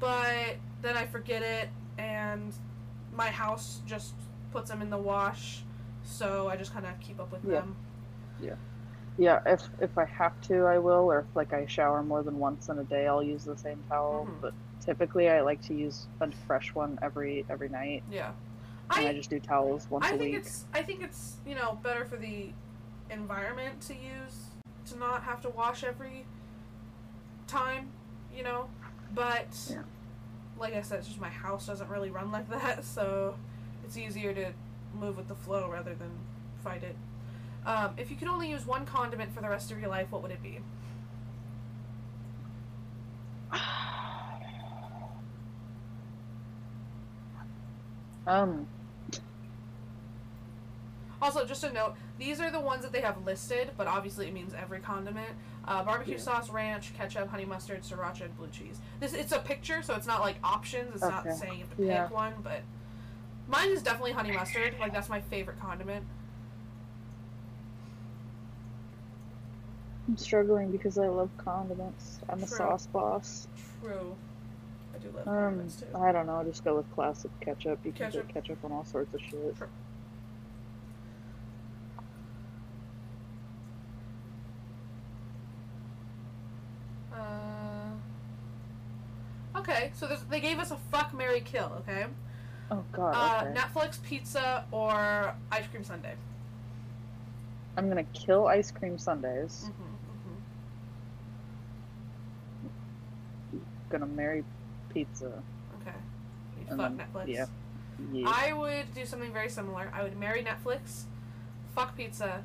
but 0.00 0.56
then 0.82 0.96
I 0.96 1.06
forget 1.06 1.42
it, 1.42 1.68
and 1.98 2.52
my 3.12 3.30
house 3.30 3.80
just 3.86 4.14
puts 4.52 4.70
them 4.70 4.82
in 4.82 4.90
the 4.90 4.98
wash, 4.98 5.64
so 6.04 6.48
I 6.48 6.56
just 6.56 6.72
kind 6.72 6.86
of 6.86 6.98
keep 7.00 7.18
up 7.20 7.32
with 7.32 7.44
Yeah. 7.44 7.60
them. 7.60 7.76
Yeah, 8.40 8.54
Yeah, 9.18 9.40
if 9.46 9.66
if 9.80 9.96
I 9.96 10.04
have 10.04 10.38
to, 10.42 10.66
I 10.66 10.76
will. 10.78 11.10
Or 11.10 11.20
if 11.20 11.26
like 11.34 11.54
I 11.54 11.64
shower 11.64 12.02
more 12.02 12.22
than 12.22 12.38
once 12.38 12.68
in 12.68 12.78
a 12.78 12.84
day, 12.84 13.06
I'll 13.06 13.22
use 13.22 13.44
the 13.44 13.56
same 13.56 13.82
towel. 13.88 14.26
Mhm. 14.26 14.40
But 14.42 14.52
typically, 14.80 15.30
I 15.30 15.40
like 15.40 15.62
to 15.62 15.74
use 15.74 16.06
a 16.20 16.30
fresh 16.46 16.74
one 16.74 16.98
every 17.00 17.46
every 17.48 17.70
night, 17.70 18.02
Yeah. 18.10 18.32
and 18.94 19.06
I, 19.06 19.08
I, 19.08 19.12
just 19.14 19.30
do 19.30 19.40
towels 19.40 19.88
once 19.90 20.04
I 20.04 20.08
a 20.10 20.18
think 20.18 20.20
week. 20.20 20.34
it's 20.36 20.66
I 20.74 20.82
think 20.82 21.02
it's 21.02 21.38
you 21.46 21.54
know 21.54 21.78
better 21.82 22.04
for 22.04 22.16
the 22.18 22.52
environment 23.08 23.80
to 23.82 23.94
use 23.94 24.45
to 24.86 24.96
not 24.98 25.22
have 25.24 25.40
to 25.42 25.48
wash 25.50 25.84
every 25.84 26.24
time, 27.46 27.88
you 28.34 28.42
know. 28.42 28.68
But 29.14 29.48
Yeah. 29.70 29.82
like 30.58 30.74
I 30.74 30.82
said, 30.82 30.98
it's 30.98 31.08
just 31.08 31.20
my 31.20 31.28
house 31.28 31.66
doesn't 31.66 31.88
really 31.90 32.10
run 32.10 32.30
like 32.32 32.48
that, 32.50 32.84
so 32.96 33.36
it's 33.84 33.96
easier 33.96 34.32
to 34.34 34.52
move 34.98 35.16
with 35.16 35.28
the 35.28 35.34
flow 35.34 35.70
rather 35.70 35.94
than 35.94 36.10
fight 36.62 36.82
it. 36.82 36.96
Um, 37.66 37.94
if 37.96 38.10
you 38.10 38.16
could 38.16 38.28
only 38.28 38.48
use 38.50 38.64
one 38.66 38.86
condiment 38.86 39.34
for 39.34 39.40
the 39.40 39.48
rest 39.48 39.70
of 39.72 39.80
your 39.80 39.88
life, 39.88 40.10
what 40.10 40.22
would 40.22 40.30
it 40.30 40.42
be? 40.42 40.60
Um, 48.26 48.66
Also, 51.26 51.44
just 51.44 51.64
a 51.64 51.72
note, 51.72 51.94
these 52.20 52.40
are 52.40 52.52
the 52.52 52.60
ones 52.60 52.84
that 52.84 52.92
they 52.92 53.00
have 53.00 53.26
listed, 53.26 53.72
but 53.76 53.88
obviously 53.88 54.28
it 54.28 54.32
means 54.32 54.54
every 54.54 54.78
condiment. 54.78 55.26
Uh, 55.66 55.82
barbecue 55.82 56.14
Yeah. 56.14 56.20
sauce, 56.20 56.50
ranch, 56.50 56.94
ketchup, 56.96 57.26
honey 57.26 57.44
mustard, 57.44 57.82
sriracha, 57.82 58.26
and 58.26 58.36
blue 58.36 58.46
cheese. 58.46 58.78
This 59.00 59.12
it's 59.12 59.32
a 59.32 59.40
picture, 59.40 59.82
so 59.82 59.96
it's 59.96 60.06
not 60.06 60.20
like 60.20 60.36
options. 60.44 60.92
It's 60.92 61.02
not 61.02 61.24
saying 61.32 61.54
you 61.54 61.64
have 61.66 61.76
to 61.76 61.82
Yeah. 61.84 62.04
pick 62.06 62.14
one, 62.14 62.34
but 62.44 62.62
mine 63.48 63.70
is 63.70 63.82
definitely 63.82 64.12
honey 64.12 64.30
mustard. 64.30 64.76
Like 64.78 64.92
that's 64.92 65.08
my 65.08 65.20
favorite 65.20 65.58
condiment. 65.58 66.04
I'm 70.06 70.16
struggling 70.16 70.70
because 70.70 70.96
I 70.96 71.08
love 71.08 71.30
condiments. 71.38 72.20
I'm 72.28 72.40
a 72.40 72.46
sauce 72.46 72.86
boss. 72.86 73.48
True. 73.82 74.14
I 74.94 74.98
do 74.98 75.08
love 75.08 75.26
Um, 75.26 75.34
condiments 75.34 75.74
too. 75.80 75.86
I 75.92 76.12
don't 76.12 76.26
know. 76.28 76.44
Just 76.44 76.62
go 76.62 76.76
with 76.76 76.88
classic 76.92 77.32
ketchup. 77.40 77.80
You 77.84 77.90
can 77.90 78.06
Ketchup. 78.12 78.26
put 78.26 78.34
ketchup 78.34 78.64
on 78.64 78.70
all 78.70 78.84
sorts 78.84 79.12
of 79.12 79.20
shit. 79.20 79.56
True. 79.56 79.66
Uh, 87.12 87.90
okay, 89.56 89.90
so 89.94 90.06
there's, 90.06 90.22
they 90.24 90.35
gave 90.46 90.58
us 90.60 90.70
a 90.70 90.76
fuck 90.92 91.12
Mary 91.12 91.40
kill. 91.40 91.72
Okay. 91.80 92.06
Oh 92.70 92.84
God. 92.92 93.14
Uh, 93.14 93.44
Okay. 93.48 93.60
Netflix, 93.60 94.02
pizza, 94.02 94.64
or 94.70 95.34
ice 95.50 95.66
cream 95.68 95.84
sundae. 95.84 96.14
I'm 97.76 97.88
gonna 97.88 98.04
kill 98.04 98.46
ice 98.46 98.70
cream 98.70 98.98
sundaes. 98.98 99.70
Mm-hmm, 99.70 99.82
mm-hmm. 103.54 103.58
Gonna 103.90 104.06
marry 104.06 104.44
pizza. 104.88 105.42
Okay. 105.80 105.96
You 106.60 106.76
fuck 106.76 106.96
then- 106.96 106.98
Netflix. 106.98 107.26
yeah. 107.28 107.46
Yeah. 108.12 108.30
I 108.32 108.52
would 108.52 108.92
do 108.94 109.06
something 109.06 109.32
very 109.32 109.48
similar. 109.48 109.90
I 109.92 110.02
would 110.02 110.18
marry 110.18 110.44
Netflix, 110.44 111.04
fuck 111.74 111.96
pizza, 111.96 112.42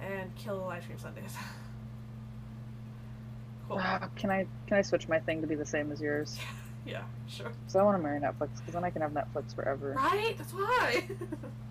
and 0.00 0.34
kill 0.34 0.68
ice 0.68 0.84
cream 0.84 0.98
sundaes. 0.98 1.32
cool. 3.68 3.78
Ah, 3.80 4.08
can 4.16 4.30
I 4.30 4.46
can 4.66 4.78
I 4.78 4.82
switch 4.82 5.08
my 5.08 5.20
thing 5.20 5.40
to 5.42 5.46
be 5.46 5.54
the 5.54 5.66
same 5.66 5.92
as 5.92 6.00
yours? 6.00 6.36
yeah, 6.86 7.02
sure. 7.28 7.52
So 7.66 7.80
I 7.80 7.82
want 7.82 7.98
to 7.98 8.02
marry 8.02 8.20
Netflix 8.20 8.56
because 8.58 8.74
then 8.74 8.84
I 8.84 8.90
can 8.90 9.02
have 9.02 9.12
Netflix 9.12 9.54
forever. 9.54 9.94
Right? 9.96 10.34
That's 10.36 10.52
why. 10.52 11.04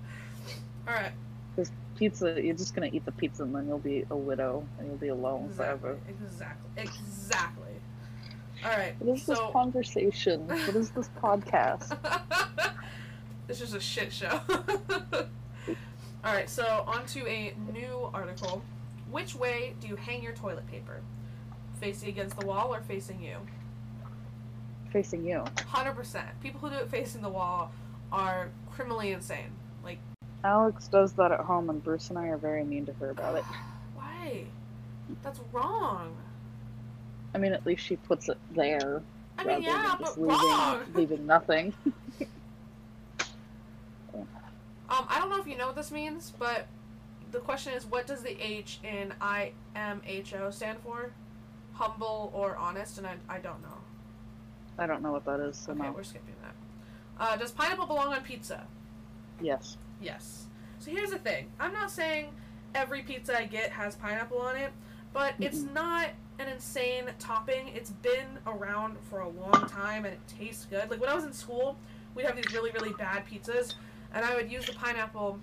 Alright. 0.88 1.12
Because 1.56 1.72
Pizza, 1.96 2.42
you're 2.44 2.56
just 2.56 2.74
gonna 2.74 2.90
eat 2.92 3.06
the 3.06 3.12
pizza 3.12 3.44
and 3.44 3.54
then 3.56 3.68
you'll 3.68 3.78
be 3.78 4.06
a 4.10 4.18
widow 4.18 4.66
and 4.78 4.88
you'll 4.88 4.98
be 4.98 5.10
alone 5.10 5.46
Exactly. 5.46 5.80
forever. 5.80 6.00
Exactly. 6.10 6.84
Exactly. 6.84 7.74
Alright. 8.66 8.96
What 9.00 9.18
is 9.18 9.26
this 9.26 9.40
conversation? 9.52 10.48
what 10.48 10.76
is 10.76 10.90
this 10.92 11.10
podcast? 11.22 11.98
this 13.48 13.62
is 13.62 13.74
a 13.74 13.80
shit 13.80 14.12
show. 14.12 14.40
Alright, 16.26 16.50
so 16.50 16.84
on 16.88 17.06
to 17.08 17.28
a 17.28 17.54
new 17.74 18.10
article. 18.14 18.64
Which 19.12 19.36
way 19.36 19.76
do 19.80 19.88
you 19.88 19.96
hang 19.96 20.24
your 20.24 20.34
toilet 20.34 20.66
paper? 20.68 21.02
Facing 21.80 22.10
against 22.10 22.40
the 22.40 22.46
wall 22.46 22.74
or 22.74 22.82
facing 22.82 23.22
you? 23.22 23.38
Facing 24.94 25.26
you. 25.26 25.44
Hundred 25.68 25.96
percent. 25.96 26.28
People 26.42 26.62
who 26.62 26.70
do 26.70 26.76
it 26.76 26.90
facing 26.90 27.22
the 27.22 27.30
wall 27.30 27.72
are 28.12 28.50
criminally 28.72 29.12
insane. 29.12 29.52
Like 29.84 29.98
Alex 30.44 30.88
does 30.88 31.14
that 31.14 31.32
at 31.32 31.42
home, 31.42 31.70
and 31.70 31.84
Bruce 31.84 32.10
and 32.10 32.18
I 32.18 32.28
are 32.28 32.38
very 32.38 32.64
mean 32.64 32.86
to 32.86 32.94
her 32.94 33.10
about 33.10 33.36
it. 33.36 33.44
Why? 33.96 34.46
That's 35.22 35.42
wrong. 35.52 36.16
I 37.36 37.40
mean, 37.40 37.52
at 37.52 37.66
least 37.66 37.84
she 37.84 37.96
puts 37.98 38.30
it 38.30 38.38
there 38.56 39.02
I 39.38 39.46
mean, 39.46 39.62
yeah, 39.64 39.96
but 40.00 40.18
leaving, 40.18 40.28
wrong. 40.28 40.84
leaving 40.94 41.26
nothing. 41.26 41.74
Um, 44.90 45.08
I 45.10 45.18
don't 45.18 45.32
know 45.32 45.40
if 45.40 45.48
you 45.48 45.58
know 45.58 45.68
what 45.68 45.76
this 45.76 45.92
means, 45.92 46.32
but 46.38 46.68
the 47.32 47.40
question 47.40 47.74
is, 47.74 47.84
what 47.84 48.06
does 48.06 48.22
the 48.22 48.40
H 48.40 48.78
in 48.84 49.12
IMHO 49.76 50.54
stand 50.54 50.78
for? 50.84 51.10
Humble 51.74 52.32
or 52.32 52.56
honest? 52.58 53.00
And 53.00 53.08
I, 53.08 53.16
I 53.28 53.40
don't 53.40 53.60
know. 53.64 53.78
I 54.78 54.86
don't 54.88 55.02
know 55.02 55.12
what 55.12 55.26
that 55.26 55.40
is, 55.40 55.58
so 55.58 55.72
Okay, 55.74 55.82
no. 55.84 55.92
we're 55.92 56.04
skipping 56.04 56.36
that. 56.42 56.56
Uh, 57.24 57.38
does 57.38 57.52
pineapple 57.52 57.86
belong 57.86 58.14
on 58.14 58.22
pizza? 58.24 58.66
Yes. 59.42 59.78
Yes. 60.02 60.46
So 60.80 60.92
here's 60.92 61.12
the 61.12 61.20
thing. 61.20 61.48
I'm 61.60 61.74
not 61.74 61.92
saying 61.92 62.30
every 62.76 63.02
pizza 63.04 63.38
I 63.38 63.46
get 63.46 63.70
has 63.72 63.96
pineapple 63.96 64.40
on 64.40 64.56
it, 64.56 64.72
but 65.14 65.34
it's 65.40 65.60
Mm-mm. 65.60 65.74
not 65.74 66.10
an 66.40 66.48
insane 66.48 67.06
topping. 67.20 67.68
It's 67.76 67.92
been 67.92 68.40
around 68.48 68.98
for 69.10 69.20
a 69.20 69.30
long 69.30 69.68
time 69.70 70.06
and 70.06 70.14
it 70.14 70.20
tastes 70.28 70.66
good. 70.66 70.90
Like 70.90 71.00
when 71.00 71.10
I 71.10 71.14
was 71.14 71.24
in 71.24 71.34
school, 71.34 71.78
we'd 72.16 72.26
have 72.26 72.36
these 72.36 72.52
really, 72.54 72.72
really 72.72 72.94
bad 72.94 73.24
pizzas, 73.28 73.76
and 74.14 74.26
I 74.26 74.36
would 74.36 74.52
use 74.52 74.66
the 74.66 74.74
pineapple 74.74 75.40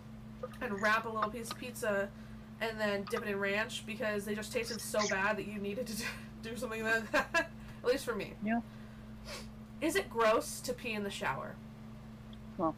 and 0.61 0.83
wrap 0.83 1.05
a 1.07 1.09
little 1.09 1.31
piece 1.31 1.51
of 1.51 1.59
pizza 1.59 2.09
and 2.61 2.79
then 2.79 3.05
dip 3.11 3.23
it 3.23 3.29
in 3.29 3.39
ranch 3.39 3.85
because 3.87 4.25
they 4.25 4.35
just 4.35 4.53
tasted 4.53 4.81
so 4.81 4.99
bad 5.09 5.37
that 5.39 5.47
you 5.47 5.59
needed 5.59 5.87
to 5.87 6.03
do 6.43 6.57
something 6.57 6.83
like 6.83 7.11
that. 7.13 7.51
At 7.83 7.89
least 7.89 8.05
for 8.05 8.15
me. 8.15 8.35
Yeah. 8.45 8.61
Is 9.81 9.97
it 9.97 10.11
gross 10.11 10.61
to 10.61 10.73
pee 10.73 10.93
in 10.93 11.05
the 11.05 11.11
shower? 11.11 11.55
No. 12.59 12.75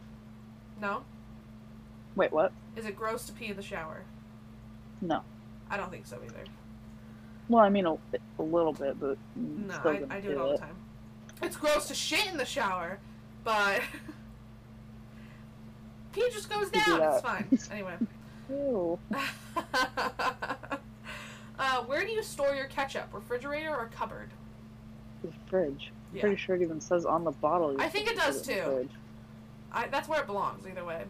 No? 0.81 1.03
Wait, 2.15 2.33
what? 2.33 2.53
Is 2.77 2.87
it 2.87 2.97
gross 2.97 3.25
to 3.27 3.33
pee 3.33 3.47
in 3.47 3.57
the 3.57 3.63
shower? 3.63 4.05
No. 5.01 5.23
I 5.71 5.77
don't 5.77 5.91
think 5.91 6.07
so 6.07 6.19
either. 6.25 6.45
Well, 7.49 7.65
I 7.65 7.69
mean, 7.69 7.87
a, 7.87 7.97
a 8.39 8.43
little 8.43 8.73
bit, 8.73 9.01
but 9.01 9.19
No, 9.35 9.75
I, 9.85 10.03
I 10.11 10.21
do 10.21 10.31
it 10.31 10.39
all 10.39 10.53
the 10.53 10.59
time. 10.59 10.77
It's 11.43 11.57
gross 11.57 11.89
to 11.89 11.95
shit 11.95 12.27
in 12.29 12.37
the 12.37 12.45
shower, 12.45 12.99
but 13.43 13.81
pee 16.13 16.29
just 16.33 16.49
goes 16.49 16.71
down. 16.71 17.01
It's 17.03 17.21
fine. 17.21 17.59
Anyway. 17.73 17.95
Ew. 18.49 18.99
uh, 21.59 21.83
where 21.87 22.05
do 22.05 22.13
you 22.13 22.23
store 22.23 22.55
your 22.55 22.67
ketchup? 22.67 23.09
Refrigerator 23.13 23.75
or 23.75 23.91
cupboard? 23.95 24.31
The 25.23 25.33
fridge. 25.49 25.91
I'm 26.13 26.17
Yeah. 26.17 26.21
pretty 26.23 26.37
sure 26.37 26.55
it 26.57 26.63
even 26.63 26.81
says 26.81 27.07
on 27.07 27.25
the 27.25 27.31
bottle. 27.31 27.75
I 27.81 27.89
think 27.89 28.07
it 28.09 28.17
does 28.17 28.43
too. 28.43 28.89
I, 29.73 29.87
that's 29.89 30.09
where 30.09 30.21
it 30.21 30.27
belongs, 30.27 30.67
either 30.67 30.85
way. 30.85 31.05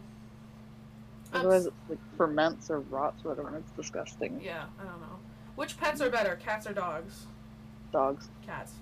Um, 1.33 1.41
Otherwise, 1.41 1.65
it 1.65 1.73
like 1.89 1.99
ferments 2.17 2.69
or 2.69 2.79
rots, 2.79 3.25
or 3.25 3.29
whatever. 3.29 3.49
and 3.49 3.57
It's 3.57 3.71
disgusting. 3.71 4.39
yeah, 4.41 4.65
I 4.79 4.83
don't 4.83 5.01
know. 5.01 5.19
Which 5.55 5.77
pets 5.77 5.99
are 5.99 6.09
better, 6.09 6.35
cats 6.37 6.65
or 6.65 6.73
dogs? 6.73 7.25
Dogs. 7.91 8.29
Cats. 8.45 8.73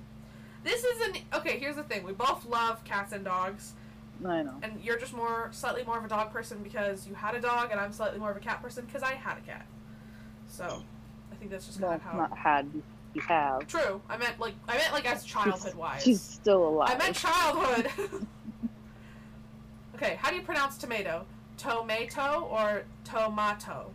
This 0.63 0.83
is 0.83 1.01
an 1.07 1.15
okay. 1.33 1.57
Here's 1.57 1.75
the 1.75 1.83
thing: 1.83 2.03
we 2.03 2.13
both 2.13 2.45
love 2.45 2.83
cats 2.83 3.13
and 3.13 3.25
dogs, 3.25 3.73
I 4.23 4.43
know. 4.43 4.53
and 4.61 4.79
you're 4.83 4.97
just 4.99 5.13
more 5.13 5.49
slightly 5.51 5.83
more 5.83 5.97
of 5.97 6.05
a 6.05 6.07
dog 6.07 6.31
person 6.31 6.61
because 6.61 7.07
you 7.07 7.15
had 7.15 7.33
a 7.33 7.41
dog, 7.41 7.69
and 7.71 7.79
I'm 7.79 7.91
slightly 7.93 8.19
more 8.19 8.29
of 8.29 8.37
a 8.37 8.41
cat 8.41 8.61
person 8.61 8.85
because 8.85 9.01
I 9.01 9.13
had 9.13 9.37
a 9.39 9.41
cat. 9.41 9.65
So, 10.47 10.83
I 11.31 11.35
think 11.35 11.49
that's 11.49 11.65
just 11.65 11.79
kind 11.79 11.89
Well, 11.89 11.95
of 11.97 12.01
how. 12.03 12.17
not 12.17 12.37
had. 12.37 12.69
You, 13.13 13.21
have. 13.21 13.67
True. 13.67 14.01
I 14.09 14.17
meant 14.17 14.39
like 14.39 14.53
I 14.67 14.77
meant 14.77 14.93
like 14.93 15.05
as 15.05 15.23
childhood 15.23 15.75
wise. 15.75 16.03
She's 16.03 16.21
still 16.21 16.67
alive. 16.67 16.91
I 16.91 16.97
meant 16.97 17.15
childhood. 17.15 17.89
okay, 19.95 20.17
how 20.21 20.29
do 20.29 20.35
you 20.35 20.41
pronounce 20.41 20.77
tomato? 20.77 21.25
Tomato 21.57 22.47
or 22.49 22.83
tomato? 23.03 23.91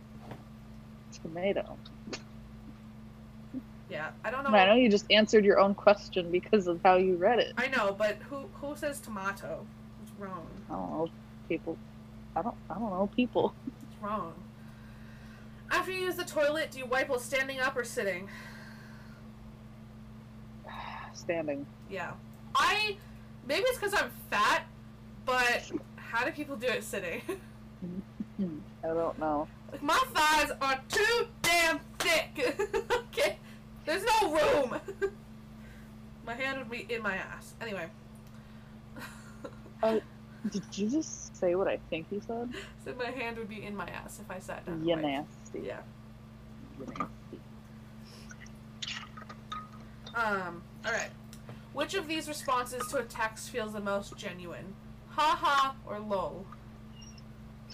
tomato. 1.21 1.77
Yeah, 3.89 4.09
I 4.23 4.31
don't 4.31 4.43
know. 4.43 4.49
I 4.49 4.65
know 4.65 4.75
you 4.75 4.89
just 4.89 5.05
answered 5.11 5.45
your 5.45 5.59
own 5.59 5.73
question 5.73 6.29
because 6.29 6.67
of 6.67 6.81
how 6.83 6.97
you 6.97 7.15
read 7.15 7.39
it. 7.39 7.53
I 7.57 7.67
know, 7.67 7.95
but 7.97 8.17
who 8.29 8.49
who 8.55 8.75
says 8.75 8.99
tomato? 8.99 9.65
It's 10.03 10.11
wrong. 10.19 10.47
I 10.69 10.73
don't 10.73 10.91
know. 10.91 11.09
People. 11.47 11.77
I 12.35 12.41
don't. 12.41 12.55
I 12.69 12.73
don't 12.73 12.89
know. 12.89 13.09
People. 13.15 13.53
It's 13.67 14.03
wrong. 14.03 14.33
After 15.71 15.91
you 15.91 15.99
use 16.01 16.15
the 16.15 16.25
toilet, 16.25 16.71
do 16.71 16.79
you 16.79 16.85
wipe 16.85 17.09
while 17.09 17.19
standing 17.19 17.59
up 17.59 17.77
or 17.77 17.83
sitting? 17.83 18.27
Standing. 21.17 21.65
Yeah. 21.89 22.11
I 22.55 22.95
maybe 23.47 23.63
it's 23.67 23.79
because 23.79 23.93
I'm 23.93 24.11
fat, 24.29 24.63
but 25.25 25.69
how 25.95 26.23
do 26.25 26.31
people 26.31 26.55
do 26.55 26.67
it 26.67 26.83
sitting? 26.83 27.21
I 28.83 28.87
don't 28.87 29.17
know. 29.19 29.47
like 29.71 29.81
my 29.83 30.01
thighs 30.13 30.51
are 30.61 30.79
too 30.89 31.27
damn 31.41 31.79
thick. 31.99 32.55
okay, 32.91 33.37
there's 33.85 34.03
no 34.21 34.31
room. 34.33 34.79
my 36.25 36.33
hand 36.33 36.59
would 36.59 36.69
be 36.69 36.85
in 36.93 37.01
my 37.01 37.15
ass. 37.15 37.53
Anyway. 37.61 37.87
Did 40.51 40.63
you 40.73 40.89
just 40.89 41.35
say 41.35 41.55
what 41.55 41.67
I 41.67 41.77
think 41.89 42.07
you 42.11 42.21
said? 42.25 42.49
so 42.85 42.93
my 42.97 43.11
hand 43.11 43.37
would 43.37 43.49
be 43.49 43.63
in 43.63 43.75
my 43.75 43.87
ass 43.89 44.19
if 44.23 44.29
I 44.31 44.39
sat 44.39 44.65
down. 44.65 44.85
You 44.85 44.95
Right. 44.95 45.03
nasty. 45.03 45.59
Yeah. 45.67 45.79
You 46.79 46.85
nasty. 46.87 47.39
Um, 50.15 50.63
alright. 50.87 51.11
Which 51.73 51.93
of 51.93 52.07
these 52.07 52.27
responses 52.27 52.87
to 52.87 52.97
a 52.97 53.03
text 53.03 53.49
feels 53.49 53.73
the 53.73 53.79
most 53.79 54.17
genuine? 54.17 54.73
Ha 55.09 55.37
ha 55.39 55.75
or 55.85 55.99
lol? 55.99 56.45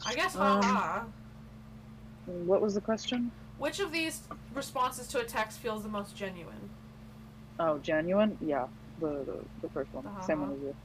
I 0.05 0.13
guess 0.13 0.35
ha 0.35 0.57
Um, 0.57 0.63
ha. 0.63 1.05
What 2.25 2.61
was 2.61 2.73
the 2.73 2.81
question? 2.81 3.31
Which 3.57 3.79
of 3.79 3.91
these 3.91 4.23
responses 4.53 5.07
to 5.09 5.19
a 5.19 5.23
text 5.23 5.59
feels 5.59 5.83
the 5.83 5.89
most 5.89 6.15
genuine? 6.15 6.69
Oh, 7.59 7.77
genuine? 7.77 8.37
Yeah, 8.41 8.67
the 8.99 9.23
the, 9.23 9.37
the 9.61 9.69
first 9.69 9.93
one. 9.93 10.05
Same 10.23 10.41
one 10.41 10.53
as 10.53 10.59
you. 10.59 10.75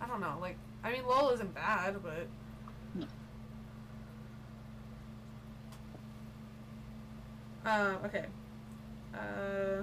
I 0.00 0.06
don't 0.06 0.20
know. 0.20 0.36
Like, 0.40 0.56
I 0.84 0.92
mean, 0.92 1.04
lol 1.06 1.30
isn't 1.30 1.54
bad, 1.54 1.96
but. 2.02 2.26
Hmm. 2.94 3.02
Um, 7.66 7.98
okay. 8.04 8.26
Uh. 9.14 9.82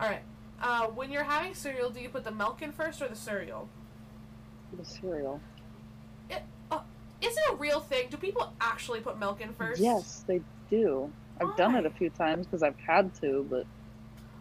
Alright. 0.00 0.22
Uh, 0.60 0.86
when 0.88 1.10
you're 1.10 1.24
having 1.24 1.54
cereal, 1.54 1.90
do 1.90 2.00
you 2.00 2.08
put 2.08 2.24
the 2.24 2.30
milk 2.32 2.62
in 2.62 2.72
first 2.72 3.00
or 3.00 3.08
the 3.08 3.16
cereal? 3.16 3.68
The 4.76 4.84
cereal. 4.84 5.40
Is 7.20 7.36
it 7.36 7.42
a 7.52 7.56
real 7.56 7.80
thing? 7.80 8.08
Do 8.10 8.16
people 8.16 8.52
actually 8.60 9.00
put 9.00 9.18
milk 9.18 9.40
in 9.40 9.52
first? 9.52 9.80
Yes, 9.80 10.24
they 10.26 10.40
do. 10.70 11.10
I've 11.40 11.56
done 11.56 11.74
it 11.74 11.86
a 11.86 11.90
few 11.90 12.10
times 12.10 12.46
because 12.46 12.62
I've 12.62 12.78
had 12.78 13.14
to, 13.20 13.46
but 13.48 13.66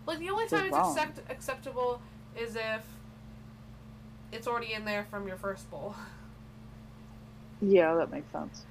Like 0.05 0.19
the 0.19 0.29
only 0.29 0.45
They're 0.47 0.59
time 0.59 0.67
it's 0.67 0.77
wrong. 0.77 0.97
accept- 0.97 1.31
acceptable 1.31 2.01
is 2.35 2.55
if 2.55 2.85
it's 4.31 4.47
already 4.47 4.73
in 4.73 4.85
there 4.85 5.05
from 5.09 5.27
your 5.27 5.37
first 5.37 5.69
bowl. 5.71 5.95
yeah, 7.61 7.95
that 7.95 8.11
makes 8.11 8.31
sense. 8.31 8.65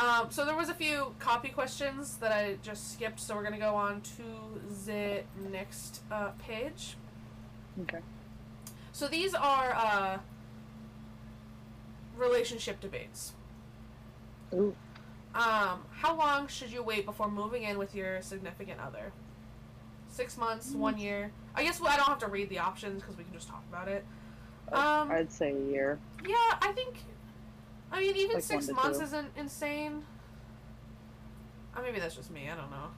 Um, 0.00 0.30
so 0.30 0.46
there 0.46 0.56
was 0.56 0.70
a 0.70 0.74
few 0.74 1.14
copy 1.18 1.50
questions 1.50 2.16
that 2.16 2.32
I 2.32 2.56
just 2.62 2.94
skipped, 2.94 3.20
so 3.20 3.36
we're 3.36 3.42
gonna 3.42 3.58
go 3.58 3.74
on 3.74 4.00
to 4.00 4.22
the 4.86 5.22
next 5.50 6.00
uh, 6.10 6.30
page. 6.38 6.96
Okay. 7.82 7.98
So 8.92 9.08
these 9.08 9.34
are 9.34 9.74
uh, 9.74 10.18
relationship 12.16 12.80
debates. 12.80 13.34
Ooh. 14.54 14.74
Um, 15.34 15.84
how 15.92 16.16
long 16.16 16.48
should 16.48 16.72
you 16.72 16.82
wait 16.82 17.04
before 17.04 17.30
moving 17.30 17.64
in 17.64 17.76
with 17.76 17.94
your 17.94 18.22
significant 18.22 18.80
other? 18.80 19.12
Six 20.08 20.38
months, 20.38 20.72
one 20.72 20.96
year. 20.98 21.30
I 21.54 21.62
guess 21.62 21.78
well, 21.78 21.92
I 21.92 21.96
don't 21.96 22.08
have 22.08 22.18
to 22.20 22.26
read 22.26 22.48
the 22.48 22.58
options 22.58 23.02
because 23.02 23.18
we 23.18 23.24
can 23.24 23.34
just 23.34 23.48
talk 23.48 23.62
about 23.70 23.86
it. 23.86 24.04
Um, 24.72 25.10
I'd 25.10 25.30
say 25.30 25.52
a 25.52 25.70
year. 25.70 25.98
Yeah, 26.26 26.34
I 26.62 26.72
think. 26.74 27.04
I 27.92 28.00
mean, 28.00 28.16
even 28.16 28.34
Like 28.34 28.42
six 28.44 28.68
months 28.70 28.98
two. 28.98 29.04
isn't 29.04 29.28
insane. 29.36 30.04
Or 31.76 31.82
maybe 31.82 31.98
that's 32.00 32.14
just 32.16 32.30
me. 32.30 32.48
I 32.50 32.54
don't 32.56 32.70
know. 32.70 32.88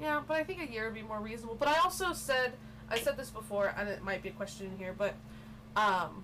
Yeah, 0.00 0.22
but 0.26 0.36
I 0.36 0.44
think 0.44 0.60
a 0.62 0.70
year 0.70 0.84
would 0.84 0.94
be 0.94 1.02
more 1.02 1.20
reasonable. 1.20 1.54
But 1.58 1.68
I 1.68 1.78
also 1.78 2.12
said 2.12 2.52
I 2.90 2.98
said 2.98 3.16
this 3.16 3.30
before, 3.30 3.74
and 3.76 3.88
it 3.88 4.02
might 4.02 4.22
be 4.22 4.28
a 4.28 4.32
question 4.32 4.66
in 4.66 4.78
here, 4.78 4.94
but 4.96 5.14
um, 5.74 6.22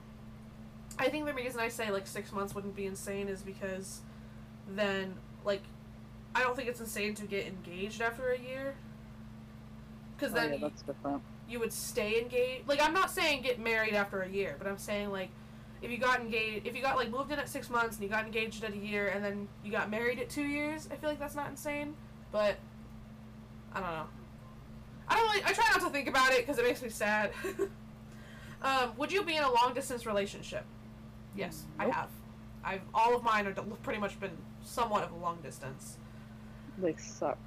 I 0.99 1.09
think 1.09 1.27
the 1.27 1.35
reason 1.35 1.59
I 1.61 1.69
say 1.69 1.91
like 1.91 2.07
six 2.07 2.33
months 2.33 2.55
wouldn't 2.55 2.77
be 2.77 2.87
insane 2.87 3.29
is 3.29 3.43
because 3.43 4.01
then 4.69 5.15
like 5.45 5.63
I 6.35 6.41
don't 6.43 6.55
think 6.57 6.69
it's 6.69 6.81
insane 6.81 7.15
to 7.17 7.27
get 7.27 7.47
engaged 7.47 8.01
after 8.01 8.31
a 8.31 8.39
year. 8.39 8.75
Because 10.17 10.33
Oh, 10.33 10.37
then 10.37 10.53
yeah, 10.55 10.59
that's 10.61 10.83
different. 10.83 11.23
you 11.49 11.59
would 11.61 11.73
stay 11.73 12.21
engaged. 12.21 12.69
Like 12.69 12.81
I'm 12.83 12.95
not 12.95 13.11
saying 13.11 13.43
get 13.43 13.59
married 13.59 13.95
after 13.95 14.23
a 14.23 14.29
year, 14.29 14.55
but 14.59 14.67
I'm 14.67 14.79
saying 14.79 15.11
like 15.11 15.31
if 15.83 15.91
you 15.91 15.99
got 15.99 16.21
engaged, 16.21 16.67
if 16.67 16.77
you 16.77 16.81
got 16.81 16.97
like 16.97 17.11
moved 17.11 17.33
in 17.33 17.39
at 17.39 17.49
six 17.49 17.69
months 17.69 17.97
and 17.97 18.05
you 18.05 18.09
got 18.09 18.25
engaged 18.25 18.63
at 18.63 18.73
a 18.73 18.77
year 18.77 19.09
and 19.09 19.25
then 19.25 19.49
you 19.65 19.73
got 19.73 19.91
married 19.91 20.21
at 20.21 20.31
two 20.31 20.45
years, 20.45 20.89
I 20.91 20.97
feel 20.97 21.11
like 21.11 21.19
that's 21.19 21.35
not 21.35 21.51
insane. 21.51 21.95
But 22.31 22.57
I 23.75 23.81
don't 23.81 23.91
know. 23.91 24.07
I 25.09 25.17
don't 25.17 25.31
really. 25.31 25.45
I 25.45 25.53
try 25.53 25.65
not 25.73 25.81
to 25.81 25.91
think 25.91 26.09
about 26.09 26.33
it 26.33 26.39
because 26.39 26.59
it 26.59 26.65
makes 26.65 26.83
me 26.83 26.89
sad. 26.89 27.33
um, 28.63 28.93
would 28.97 29.11
you 29.11 29.25
be 29.25 29.37
in 29.37 29.43
a 29.43 29.53
long 29.53 29.75
distance 29.75 30.07
relationship? 30.07 30.65
Yes, 31.35 31.65
I 31.79 31.89
have. 31.89 32.09
I've 32.65 32.83
all 32.95 33.17
of 33.17 33.25
mine 33.25 33.47
are 33.47 33.53
pretty 33.83 33.99
much 33.99 34.19
been 34.21 34.37
somewhat 34.63 35.03
of 35.03 35.11
a 35.11 35.17
long 35.17 35.39
distance. 35.43 35.99
They 36.79 36.95
suck. 36.95 37.39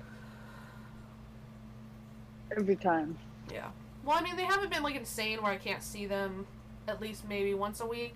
Every 2.55 2.75
time. 2.75 3.17
Yeah. 3.51 3.69
Well, 4.03 4.17
I 4.19 4.21
mean, 4.21 4.35
they 4.35 4.43
haven't 4.43 4.71
been 4.71 4.83
like 4.83 4.95
insane 4.95 5.41
where 5.41 5.51
I 5.51 5.57
can't 5.57 5.81
see 5.81 6.05
them 6.05 6.45
at 6.87 7.01
least 7.01 7.27
maybe 7.27 7.53
once 7.53 7.79
a 7.81 7.85
week, 7.85 8.15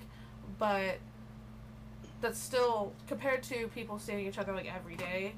but 0.58 0.98
that's 2.22 2.38
still 2.40 2.94
compared 3.08 3.44
to 3.44 3.68
people 3.70 3.98
seeing 4.00 4.26
each 4.28 4.38
other 4.38 4.54
like 4.54 4.72
every 4.74 4.96
day. 4.96 5.34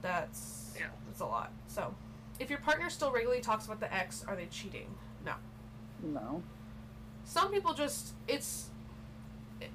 That's 0.00 0.74
Yeah. 0.78 0.86
that's 1.06 1.20
a 1.20 1.26
lot. 1.26 1.52
So, 1.68 1.94
if 2.40 2.48
your 2.50 2.58
partner 2.60 2.88
still 2.90 3.12
regularly 3.12 3.40
talks 3.42 3.66
about 3.66 3.80
the 3.80 3.92
ex, 3.92 4.24
are 4.26 4.34
they 4.34 4.46
cheating? 4.46 4.94
No. 5.24 5.34
No. 6.02 6.42
Some 7.24 7.52
people 7.52 7.74
just 7.74 8.14
it's 8.26 8.70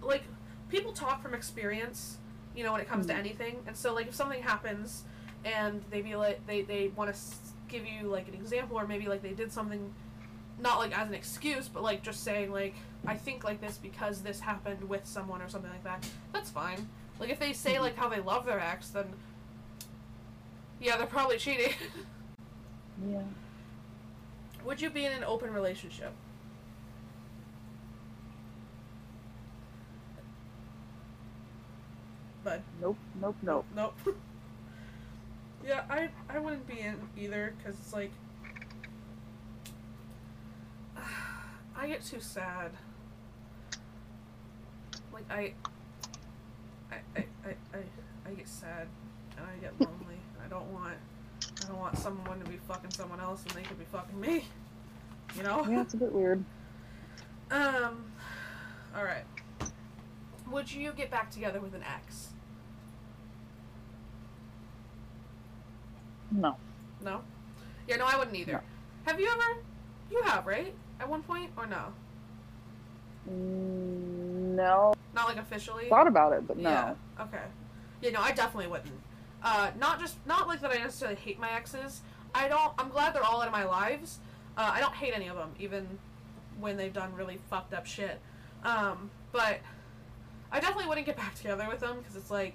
like 0.01 0.23
people 0.69 0.91
talk 0.91 1.21
from 1.21 1.33
experience, 1.33 2.17
you 2.55 2.63
know, 2.63 2.71
when 2.73 2.81
it 2.81 2.87
comes 2.87 3.05
to 3.07 3.13
Mhm. 3.13 3.19
anything. 3.19 3.63
And 3.67 3.75
so 3.77 3.93
like 3.93 4.07
if 4.07 4.15
something 4.15 4.41
happens 4.41 5.03
and 5.45 5.83
they 5.91 6.01
be 6.01 6.15
like 6.15 6.45
they 6.47 6.63
they 6.63 6.89
want 6.89 7.13
to 7.13 7.19
give 7.69 7.85
you 7.85 8.07
like 8.07 8.27
an 8.27 8.33
example 8.33 8.77
or 8.77 8.87
maybe 8.87 9.07
like 9.07 9.21
they 9.21 9.33
did 9.33 9.51
something 9.51 9.93
not 10.59 10.79
like 10.79 10.97
as 10.97 11.07
an 11.07 11.13
excuse, 11.13 11.67
but 11.69 11.83
like 11.83 12.01
just 12.01 12.23
saying 12.23 12.51
like 12.51 12.73
I 13.07 13.15
think 13.15 13.43
like 13.43 13.61
this 13.61 13.77
because 13.77 14.21
this 14.21 14.39
happened 14.41 14.87
with 14.87 15.05
someone 15.07 15.41
or 15.41 15.47
something 15.49 15.71
like 15.71 15.83
that. 15.85 16.05
That's 16.33 16.49
fine. 16.51 16.87
Like 17.19 17.29
if 17.29 17.39
they 17.39 17.53
say 17.53 17.75
Mhm. 17.75 17.81
like 17.81 17.95
how 17.95 18.09
they 18.09 18.19
love 18.19 18.45
their 18.45 18.59
ex, 18.59 18.89
then 18.89 19.13
yeah, 20.79 20.97
they're 20.97 21.07
probably 21.07 21.37
cheating. 21.37 21.73
Yeah. 23.07 23.21
Would 24.65 24.81
you 24.81 24.89
be 24.89 25.05
in 25.05 25.11
an 25.11 25.23
open 25.23 25.53
relationship? 25.53 26.13
Bud. 32.43 32.61
Nope. 32.81 32.97
Nope. 33.21 33.35
Nope. 33.41 33.65
Nope. 33.75 33.95
yeah, 35.65 35.83
I 35.89 36.09
I 36.29 36.39
wouldn't 36.39 36.67
be 36.67 36.79
in 36.79 36.95
either 37.17 37.53
because 37.57 37.75
it's 37.79 37.93
like 37.93 38.11
I 41.77 41.87
get 41.87 42.03
too 42.05 42.19
sad. 42.19 42.71
Like 45.17 45.31
I 45.31 45.53
I 46.91 46.99
I, 47.15 47.49
I, 47.73 47.79
I, 48.27 48.33
get 48.33 48.47
sad 48.47 48.87
and 49.35 49.45
I 49.45 49.57
get 49.59 49.73
lonely. 49.79 50.19
I 50.43 50.47
don't 50.47 50.71
want 50.71 50.95
I 51.63 51.67
don't 51.67 51.79
want 51.79 51.97
someone 51.97 52.39
to 52.39 52.49
be 52.49 52.57
fucking 52.67 52.91
someone 52.91 53.19
else 53.19 53.43
and 53.43 53.51
they 53.51 53.63
could 53.63 53.79
be 53.79 53.85
fucking 53.85 54.19
me. 54.19 54.45
You 55.35 55.43
know? 55.43 55.65
Yeah, 55.67 55.81
it's 55.81 55.93
a 55.93 55.97
bit 55.97 56.11
weird. 56.11 56.43
Um 57.49 58.03
Alright. 58.95 59.23
Would 60.51 60.71
you 60.71 60.91
get 60.91 61.09
back 61.09 61.31
together 61.31 61.61
with 61.61 61.73
an 61.73 61.83
ex? 61.83 62.29
No. 66.29 66.57
No? 67.01 67.21
Yeah, 67.87 67.95
no, 67.95 68.05
I 68.05 68.17
wouldn't 68.17 68.35
either. 68.35 68.51
No. 68.53 68.59
Have 69.05 69.19
you 69.19 69.29
ever? 69.29 69.61
You 70.11 70.21
have, 70.23 70.45
right? 70.45 70.73
At 70.99 71.07
one 71.07 71.23
point, 71.23 71.51
or 71.55 71.67
no? 71.67 71.93
Mm, 73.29 74.55
No. 74.55 74.96
Not 75.17 75.27
like 75.27 75.37
officially. 75.37 75.89
Thought 75.89 76.05
about 76.05 76.33
it, 76.33 76.47
but 76.47 76.57
no. 76.57 76.69
Yeah. 76.69 76.93
Okay. 77.19 77.41
Yeah, 78.01 78.11
no, 78.11 78.21
I 78.21 78.31
definitely 78.31 78.67
wouldn't. 78.67 78.93
Uh, 79.43 79.71
not 79.79 79.99
just 79.99 80.15
not 80.27 80.47
like 80.47 80.61
that. 80.61 80.69
I 80.69 80.77
necessarily 80.77 81.17
hate 81.17 81.39
my 81.39 81.51
exes. 81.51 82.01
I 82.35 82.47
don't. 82.47 82.71
I'm 82.77 82.89
glad 82.89 83.15
they're 83.15 83.23
all 83.23 83.41
out 83.41 83.47
of 83.47 83.51
my 83.51 83.65
lives. 83.65 84.19
Uh, 84.55 84.69
I 84.71 84.79
don't 84.79 84.93
hate 84.93 85.13
any 85.15 85.27
of 85.27 85.35
them, 85.35 85.53
even 85.59 85.97
when 86.59 86.77
they've 86.77 86.93
done 86.93 87.15
really 87.15 87.39
fucked 87.49 87.73
up 87.73 87.87
shit. 87.87 88.19
Um, 88.63 89.09
but 89.31 89.59
I 90.51 90.59
definitely 90.59 90.85
wouldn't 90.85 91.07
get 91.07 91.17
back 91.17 91.33
together 91.33 91.65
with 91.67 91.79
them 91.79 91.97
because 91.97 92.15
it's 92.15 92.29
like 92.29 92.53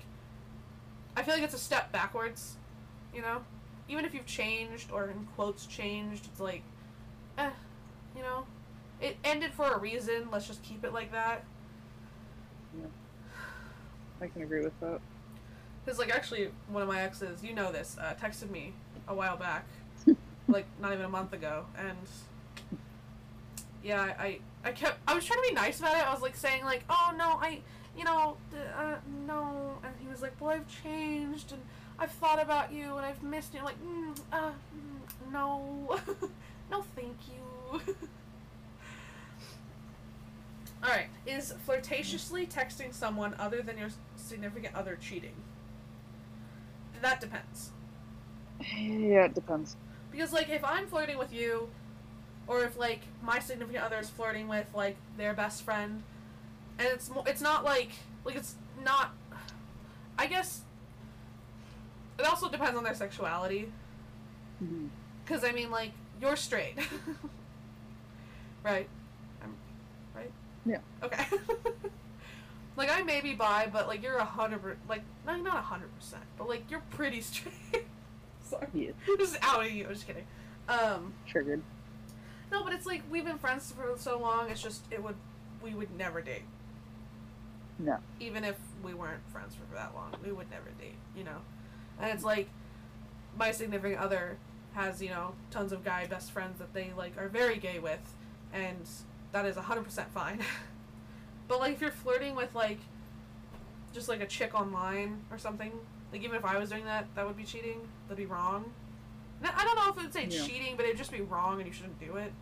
I 1.16 1.24
feel 1.24 1.34
like 1.34 1.42
it's 1.42 1.54
a 1.54 1.58
step 1.58 1.90
backwards. 1.90 2.54
You 3.12 3.22
know, 3.22 3.42
even 3.88 4.04
if 4.04 4.14
you've 4.14 4.26
changed 4.26 4.92
or 4.92 5.10
in 5.10 5.26
quotes 5.34 5.66
changed, 5.66 6.26
it's 6.26 6.38
like, 6.38 6.62
eh, 7.38 7.50
you 8.16 8.22
know, 8.22 8.46
it 9.00 9.16
ended 9.24 9.52
for 9.52 9.66
a 9.72 9.78
reason. 9.78 10.28
Let's 10.30 10.46
just 10.46 10.62
keep 10.62 10.84
it 10.84 10.92
like 10.92 11.10
that. 11.10 11.44
I 14.22 14.28
can 14.28 14.42
agree 14.42 14.62
with 14.62 14.78
that. 14.80 15.00
Because, 15.84 15.98
like, 15.98 16.14
actually, 16.14 16.50
one 16.68 16.82
of 16.82 16.88
my 16.88 17.02
exes, 17.02 17.42
you 17.42 17.54
know 17.54 17.72
this, 17.72 17.96
uh, 18.00 18.14
texted 18.20 18.50
me 18.50 18.72
a 19.08 19.14
while 19.14 19.36
back, 19.36 19.66
like, 20.48 20.66
not 20.80 20.92
even 20.92 21.04
a 21.04 21.08
month 21.08 21.32
ago, 21.32 21.66
and 21.76 21.98
yeah, 23.82 24.14
I, 24.18 24.38
I, 24.64 24.70
kept, 24.70 24.98
I 25.08 25.14
was 25.14 25.24
trying 25.24 25.42
to 25.42 25.48
be 25.48 25.54
nice 25.54 25.80
about 25.80 25.96
it. 25.96 26.06
I 26.06 26.12
was 26.12 26.22
like 26.22 26.36
saying, 26.36 26.64
like, 26.64 26.84
oh 26.88 27.12
no, 27.16 27.38
I, 27.40 27.58
you 27.98 28.04
know, 28.04 28.36
uh, 28.78 28.96
no, 29.26 29.78
and 29.82 29.92
he 30.00 30.08
was 30.08 30.22
like, 30.22 30.40
well, 30.40 30.50
I've 30.50 30.82
changed, 30.82 31.50
and 31.52 31.60
I've 31.98 32.12
thought 32.12 32.40
about 32.40 32.72
you, 32.72 32.96
and 32.96 33.04
I've 33.04 33.22
missed 33.24 33.54
you. 33.54 33.58
I'm 33.58 33.64
like, 33.64 33.82
mm, 33.84 34.18
uh, 34.32 34.50
mm, 34.50 35.32
no, 35.32 35.98
no, 36.70 36.82
thank 36.94 37.16
you. 37.28 37.94
All 40.82 40.90
right, 40.90 41.06
is 41.26 41.54
flirtatiously 41.66 42.46
texting 42.50 42.92
someone 42.92 43.34
other 43.38 43.62
than 43.62 43.78
your 43.78 43.88
significant 44.16 44.74
other 44.74 44.96
cheating? 45.00 45.34
That 47.00 47.20
depends. 47.20 47.70
Yeah, 48.76 49.24
it 49.24 49.34
depends. 49.34 49.76
Because 50.10 50.32
like 50.32 50.48
if 50.50 50.64
I'm 50.64 50.86
flirting 50.86 51.18
with 51.18 51.32
you 51.32 51.68
or 52.46 52.64
if 52.64 52.76
like 52.76 53.00
my 53.22 53.38
significant 53.38 53.84
other 53.84 53.98
is 53.98 54.10
flirting 54.10 54.48
with 54.48 54.66
like 54.74 54.96
their 55.16 55.34
best 55.34 55.62
friend 55.62 56.02
and 56.78 56.88
it's 56.88 57.08
mo- 57.10 57.24
it's 57.26 57.40
not 57.40 57.64
like 57.64 57.90
like 58.24 58.36
it's 58.36 58.54
not 58.84 59.12
I 60.18 60.26
guess 60.26 60.62
it 62.18 62.26
also 62.26 62.48
depends 62.48 62.76
on 62.76 62.84
their 62.84 62.94
sexuality 62.94 63.72
Mhm. 64.62 64.88
cuz 65.26 65.44
I 65.44 65.52
mean 65.52 65.70
like 65.70 65.92
you're 66.20 66.36
straight. 66.36 66.76
right? 68.64 68.88
I'm? 70.64 70.70
Yeah. 70.70 70.78
Okay. 71.02 71.24
like 72.76 72.90
I 72.90 73.02
may 73.02 73.20
be 73.20 73.34
bi, 73.34 73.68
but 73.72 73.86
like 73.88 74.02
you're 74.02 74.16
a 74.16 74.24
hundred 74.24 74.78
like 74.88 75.02
no, 75.26 75.36
not 75.36 75.56
a 75.56 75.62
hundred 75.62 75.94
percent, 75.96 76.22
but 76.38 76.48
like 76.48 76.70
you're 76.70 76.82
pretty 76.90 77.20
straight. 77.22 77.86
Sorry. 78.42 78.66
Yeah, 78.74 78.90
just 79.18 79.36
outing 79.42 79.76
you. 79.76 79.86
I'm 79.86 79.94
just 79.94 80.06
kidding. 80.06 80.26
Um, 80.68 81.12
triggered. 81.26 81.62
no, 82.50 82.62
but 82.62 82.72
it's 82.72 82.86
like 82.86 83.02
we've 83.10 83.24
been 83.24 83.38
friends 83.38 83.72
for 83.72 83.94
so 83.98 84.18
long. 84.18 84.50
It's 84.50 84.62
just 84.62 84.82
it 84.90 85.02
would 85.02 85.16
we 85.62 85.74
would 85.74 85.96
never 85.96 86.20
date. 86.20 86.44
No. 87.78 87.98
Even 88.20 88.44
if 88.44 88.56
we 88.82 88.94
weren't 88.94 89.22
friends 89.32 89.54
for 89.54 89.74
that 89.74 89.94
long, 89.94 90.14
we 90.24 90.32
would 90.32 90.50
never 90.50 90.70
date. 90.78 90.96
You 91.16 91.24
know, 91.24 91.38
and 92.00 92.10
it's 92.12 92.24
like 92.24 92.48
my 93.36 93.50
significant 93.50 94.00
other 94.00 94.36
has 94.74 95.02
you 95.02 95.10
know 95.10 95.34
tons 95.50 95.72
of 95.72 95.84
guy 95.84 96.06
best 96.06 96.30
friends 96.32 96.58
that 96.58 96.72
they 96.72 96.92
like 96.96 97.16
are 97.18 97.28
very 97.28 97.56
gay 97.58 97.78
with, 97.78 98.14
and 98.52 98.88
that 99.32 99.44
is 99.46 99.56
hundred 99.56 99.84
percent 99.84 100.08
fine. 100.12 100.40
but 101.48 101.58
like 101.60 101.72
if 101.74 101.80
you're 101.80 101.90
flirting 101.90 102.34
with 102.34 102.54
like 102.54 102.78
just 103.92 104.08
like 104.08 104.20
a 104.20 104.26
chick 104.26 104.54
online 104.54 105.20
or 105.30 105.38
something, 105.38 105.72
like 106.12 106.22
even 106.22 106.36
if 106.36 106.44
I 106.44 106.58
was 106.58 106.70
doing 106.70 106.84
that, 106.84 107.06
that 107.14 107.26
would 107.26 107.36
be 107.36 107.44
cheating. 107.44 107.80
That'd 108.08 108.16
be 108.18 108.26
wrong. 108.30 108.72
No, 109.42 109.50
I 109.54 109.64
don't 109.64 109.76
know 109.76 109.90
if 109.90 109.96
it 109.98 110.02
would 110.02 110.12
say 110.12 110.26
Yeah. 110.26 110.46
cheating, 110.46 110.76
but 110.76 110.84
it'd 110.84 110.96
just 110.96 111.10
be 111.10 111.20
wrong 111.20 111.58
and 111.58 111.66
you 111.66 111.72
shouldn't 111.72 111.98
do 112.00 112.16
it. 112.16 112.32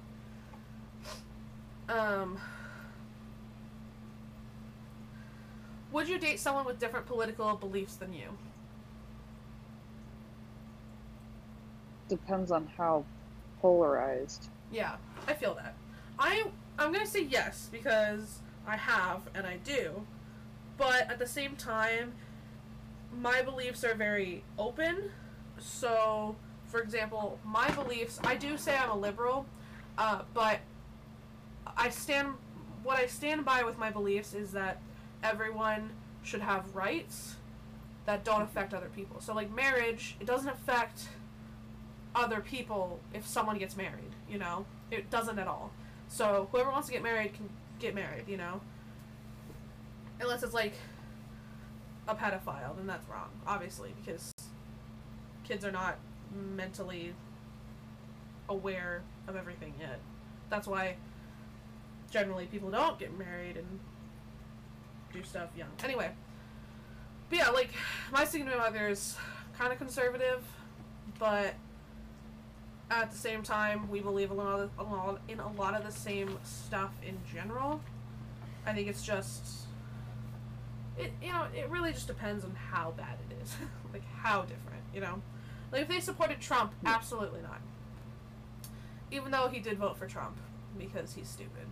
Um, 1.89 2.39
would 5.91 6.09
you 6.09 6.19
date 6.19 6.39
someone 6.39 6.65
with 6.65 6.79
different 6.79 7.07
political 7.07 7.57
beliefs 7.57 7.97
than 7.97 8.13
you? 8.13 8.29
Depends 12.09 12.51
on 12.53 12.69
how 12.77 13.05
polarized. 13.61 14.49
Yeah, 14.71 14.97
I 15.27 15.33
feel 15.35 15.55
that. 15.55 15.75
I 16.19 16.45
I'm 16.81 16.93
gonna 16.93 17.05
say 17.05 17.25
yes 17.25 17.69
because 17.71 18.39
I 18.67 18.75
have 18.75 19.29
and 19.35 19.47
I 19.47 19.59
do, 19.59 20.07
but 20.79 21.11
at 21.11 21.19
the 21.19 21.27
same 21.27 21.55
time, 21.55 22.15
my 23.21 23.43
beliefs 23.43 23.85
are 23.85 23.95
very 23.95 24.43
open. 24.59 25.11
So, 25.59 26.37
for 26.69 26.81
example, 26.81 27.39
my 27.45 27.71
beliefs, 27.73 28.19
I 28.25 28.35
do 28.35 28.57
say 28.57 28.79
I'm 28.79 28.89
a 28.89 28.97
liberal, 28.97 29.45
uh, 29.99 30.23
but 30.33 30.61
I 31.77 31.91
stand. 31.91 32.33
What 32.83 32.99
I 32.99 33.07
stand 33.07 33.45
by 33.45 33.63
with 33.63 33.77
my 33.77 33.91
beliefs 33.91 34.33
is 34.33 34.53
that 34.53 34.81
everyone 35.23 35.91
should 36.23 36.41
have 36.41 36.75
rights 36.75 37.37
that 38.07 38.25
don't 38.25 38.41
affect 38.41 38.73
other 38.73 38.89
people. 38.97 39.21
So, 39.21 39.35
like 39.35 39.55
marriage, 39.55 40.17
it 40.19 40.27
doesn't 40.27 40.49
affect 40.49 41.09
other 42.15 42.41
people 42.41 43.01
if 43.13 43.27
someone 43.27 43.59
gets 43.59 43.77
married, 43.77 44.15
you 44.31 44.39
know? 44.39 44.65
It 44.91 45.11
doesn't 45.11 45.39
at 45.39 45.47
all. 45.47 45.73
So 46.11 46.49
whoever 46.51 46.71
wants 46.71 46.89
to 46.89 46.93
get 46.93 47.03
married 47.03 47.33
can 47.35 47.49
get 47.79 47.95
married, 47.95 48.25
you 48.27 48.37
know? 48.37 48.61
Unless 50.21 50.43
it's 50.43 50.53
like 50.53 50.75
a 52.09 52.15
pedophile, 52.15 52.77
then 52.77 52.87
that's 52.87 53.09
wrong, 53.09 53.31
obviously, 53.47 53.95
because 54.03 54.33
kids 55.45 55.65
are 55.65 55.71
not 55.71 55.99
mentally 56.57 57.15
aware 58.49 59.03
of 59.29 59.37
everything 59.37 59.73
yet. 59.81 60.01
That's 60.51 60.67
why 60.67 60.97
generally 62.11 62.47
people 62.47 62.71
don't 62.71 62.99
get 62.99 63.17
married 63.17 63.57
and 63.57 63.81
do 65.13 65.23
stuff 65.23 65.51
young. 65.57 65.71
Anyway, 65.85 66.11
but 67.29 67.39
yeah, 67.39 67.51
like 67.51 67.71
my 68.13 68.25
significant 68.25 68.61
mother 68.61 68.89
is 68.89 69.17
kind 69.57 69.73
of 69.73 69.79
conservative, 69.79 70.43
but 71.21 71.55
at 72.91 73.11
the 73.11 73.17
same 73.17 73.43
time, 73.43 73.89
we 73.89 74.01
believe 74.01 74.31
a 74.31 74.35
lot, 74.35 74.61
of, 74.61 74.71
a 74.79 74.83
lot 74.83 75.21
in 75.29 75.39
a 75.39 75.53
lot 75.53 75.75
of 75.75 75.85
the 75.85 75.93
same 75.93 76.37
stuff 76.43 76.91
in 77.07 77.17
general. 77.33 77.81
I 78.67 78.73
think 78.73 78.89
it's 78.89 79.03
just 79.03 79.67
it 80.99 81.13
you 81.23 81.33
know 81.33 81.47
it 81.57 81.69
really 81.71 81.93
just 81.93 82.09
depends 82.09 82.45
on 82.45 82.55
how 82.55 82.93
bad 82.97 83.17
it 83.31 83.43
is, 83.43 83.55
like 83.93 84.03
how 84.17 84.43
different, 84.43 84.83
you 84.93 85.01
know. 85.01 85.23
Like 85.71 85.83
if 85.83 85.89
they 85.89 86.01
supported 86.01 86.41
Trump, 86.41 86.75
absolutely 86.85 87.43
not. 87.43 87.61
Even 89.13 89.31
though 89.31 89.49
he 89.49 89.61
did 89.61 89.79
vote 89.79 89.97
for 89.97 90.07
Trump 90.07 90.37
because 90.77 91.15
he's 91.15 91.29
stupid. 91.29 91.67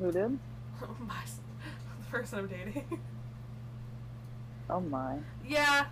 Who 0.00 0.10
did? 0.10 0.38
my 1.00 1.14
the 2.00 2.10
person 2.10 2.40
I'm 2.40 2.46
dating. 2.48 3.00
Oh 4.70 4.80
my. 4.80 5.16
yeah. 5.46 5.86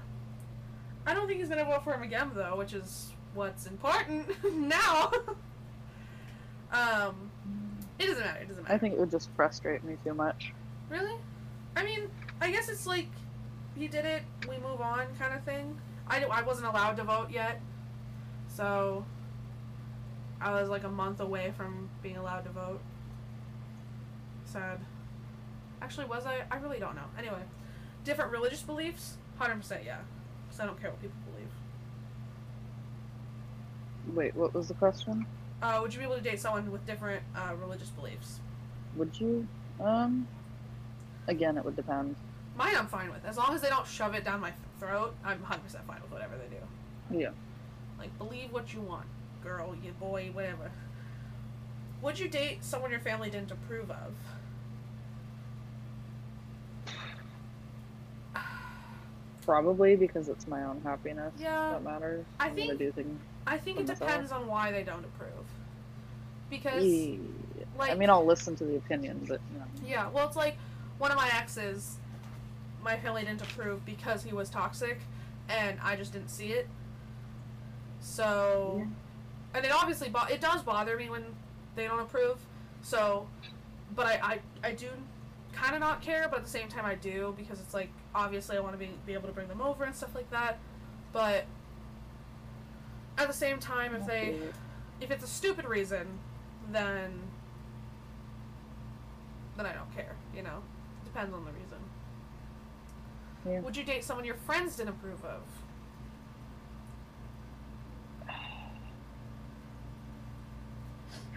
I 1.06 1.14
don't 1.14 1.26
think 1.26 1.38
he's 1.40 1.48
gonna 1.48 1.64
vote 1.64 1.84
for 1.84 1.94
him 1.94 2.02
again 2.02 2.30
though, 2.34 2.56
which 2.56 2.72
is 2.72 3.12
what's 3.34 3.66
important 3.66 4.28
now. 4.54 5.12
um 6.72 7.30
it 7.98 8.06
doesn't 8.06 8.24
matter, 8.24 8.40
it 8.40 8.48
doesn't 8.48 8.62
matter. 8.64 8.74
I 8.74 8.78
think 8.78 8.94
it 8.94 9.00
would 9.00 9.10
just 9.10 9.30
frustrate 9.36 9.82
me 9.84 9.96
too 10.04 10.12
much. 10.12 10.52
Really? 10.90 11.18
I 11.76 11.84
mean, 11.84 12.10
I 12.40 12.50
guess 12.50 12.68
it's 12.68 12.86
like 12.86 13.08
he 13.76 13.88
did 13.88 14.04
it, 14.04 14.22
we 14.48 14.56
move 14.58 14.80
on 14.80 15.06
kind 15.18 15.34
of 15.34 15.42
thing. 15.44 15.78
I, 16.08 16.24
I 16.24 16.42
wasn't 16.42 16.68
allowed 16.68 16.96
to 16.96 17.04
vote 17.04 17.30
yet, 17.30 17.60
so 18.48 19.04
I 20.40 20.52
was 20.60 20.68
like 20.68 20.84
a 20.84 20.88
month 20.88 21.20
away 21.20 21.52
from 21.56 21.88
being 22.02 22.16
allowed 22.16 22.42
to 22.42 22.50
vote. 22.50 22.80
Sad. 24.44 24.78
Actually, 25.82 26.06
was 26.06 26.26
I? 26.26 26.42
I 26.50 26.56
really 26.58 26.78
don't 26.78 26.94
know. 26.94 27.06
Anyway, 27.18 27.42
different 28.04 28.30
religious 28.30 28.62
beliefs? 28.62 29.16
100% 29.40 29.84
yeah. 29.84 29.98
Because 30.56 30.64
I 30.64 30.68
don't 30.68 30.80
care 30.80 30.90
what 30.90 31.02
people 31.02 31.18
believe. 31.32 31.50
Wait, 34.16 34.34
what 34.34 34.54
was 34.54 34.68
the 34.68 34.74
question? 34.74 35.26
Uh, 35.60 35.80
would 35.82 35.92
you 35.92 35.98
be 35.98 36.04
able 36.06 36.16
to 36.16 36.22
date 36.22 36.40
someone 36.40 36.70
with 36.72 36.86
different 36.86 37.22
uh, 37.34 37.52
religious 37.60 37.90
beliefs? 37.90 38.40
Would 38.96 39.20
you? 39.20 39.46
Um. 39.80 40.26
Again, 41.28 41.58
it 41.58 41.64
would 41.64 41.76
depend. 41.76 42.16
Mine 42.56 42.74
I'm 42.76 42.86
fine 42.86 43.10
with. 43.10 43.24
As 43.26 43.36
long 43.36 43.54
as 43.54 43.60
they 43.60 43.68
don't 43.68 43.86
shove 43.86 44.14
it 44.14 44.24
down 44.24 44.40
my 44.40 44.52
throat, 44.78 45.14
I'm 45.24 45.40
100% 45.40 45.60
fine 45.86 46.00
with 46.00 46.10
whatever 46.10 46.34
they 46.38 46.48
do. 46.56 47.20
Yeah. 47.20 47.30
Like, 47.98 48.16
believe 48.16 48.52
what 48.52 48.72
you 48.72 48.80
want, 48.80 49.06
girl, 49.42 49.76
you 49.82 49.92
boy, 49.92 50.30
whatever. 50.32 50.70
Would 52.00 52.18
you 52.18 52.28
date 52.28 52.64
someone 52.64 52.90
your 52.90 53.00
family 53.00 53.28
didn't 53.28 53.50
approve 53.50 53.90
of? 53.90 54.14
Probably 59.46 59.94
because 59.96 60.28
it's 60.28 60.46
my 60.48 60.64
own 60.64 60.80
happiness 60.82 61.32
Yeah, 61.38 61.70
that 61.70 61.82
matters. 61.84 62.26
I 62.40 62.48
I'm 62.48 62.54
think- 62.56 62.78
do 62.78 62.90
things. 62.92 63.20
I 63.46 63.56
think 63.58 63.78
it 63.78 63.86
myself. 63.86 64.00
depends 64.10 64.32
on 64.32 64.46
why 64.48 64.72
they 64.72 64.82
don't 64.82 65.04
approve. 65.04 65.46
Because, 66.50 66.84
Yeah. 66.84 67.18
like, 67.78 67.92
I 67.92 67.94
mean, 67.94 68.10
I'll 68.10 68.24
listen 68.26 68.56
to 68.56 68.64
the 68.64 68.76
opinion, 68.76 69.24
but 69.28 69.40
you 69.52 69.58
know. 69.60 69.64
yeah, 69.84 70.08
well, 70.08 70.26
it's 70.26 70.36
like 70.36 70.56
one 70.98 71.12
of 71.12 71.16
my 71.16 71.28
exes, 71.32 71.96
my 72.82 72.96
family 72.98 73.22
didn't 73.24 73.42
approve 73.42 73.84
because 73.86 74.24
he 74.24 74.32
was 74.32 74.50
toxic, 74.50 75.00
and 75.48 75.78
I 75.80 75.94
just 75.94 76.12
didn't 76.12 76.30
see 76.30 76.48
it. 76.52 76.68
So, 78.00 78.76
Yeah. 78.78 78.86
and 79.54 79.64
it 79.64 79.72
obviously 79.72 80.08
bo- 80.08 80.26
it 80.30 80.40
does 80.40 80.62
bother 80.62 80.96
me 80.96 81.08
when 81.08 81.24
they 81.76 81.86
don't 81.86 82.00
approve. 82.00 82.38
So, 82.82 83.28
but 83.94 84.06
I 84.06 84.40
I, 84.64 84.68
I 84.68 84.72
do 84.72 84.88
kind 85.56 85.74
of 85.74 85.80
not 85.80 86.02
care, 86.02 86.28
but 86.28 86.38
at 86.38 86.44
the 86.44 86.50
same 86.50 86.68
time 86.68 86.84
I 86.84 86.94
do 86.94 87.34
because 87.36 87.60
it's 87.60 87.74
like 87.74 87.90
obviously 88.14 88.56
I 88.56 88.60
want 88.60 88.74
to 88.74 88.78
be 88.78 88.90
be 89.06 89.14
able 89.14 89.28
to 89.28 89.34
bring 89.34 89.48
them 89.48 89.60
over 89.62 89.84
and 89.84 89.94
stuff 89.94 90.14
like 90.14 90.30
that. 90.30 90.58
But 91.12 91.46
at 93.18 93.26
the 93.26 93.34
same 93.34 93.58
time, 93.58 93.94
if 93.94 94.06
they 94.06 94.38
if 95.00 95.10
it's 95.10 95.24
a 95.24 95.28
stupid 95.28 95.64
reason, 95.64 96.06
then 96.70 97.22
then 99.56 99.66
I 99.66 99.72
don't 99.72 99.92
care. 99.94 100.14
You 100.34 100.42
know, 100.42 100.62
depends 101.04 101.34
on 101.34 101.44
the 101.44 101.52
reason. 101.52 101.78
Yeah. 103.48 103.60
Would 103.60 103.76
you 103.76 103.84
date 103.84 104.04
someone 104.04 104.24
your 104.24 104.34
friends 104.34 104.76
didn't 104.76 104.90
approve 104.90 105.24
of? 105.24 105.42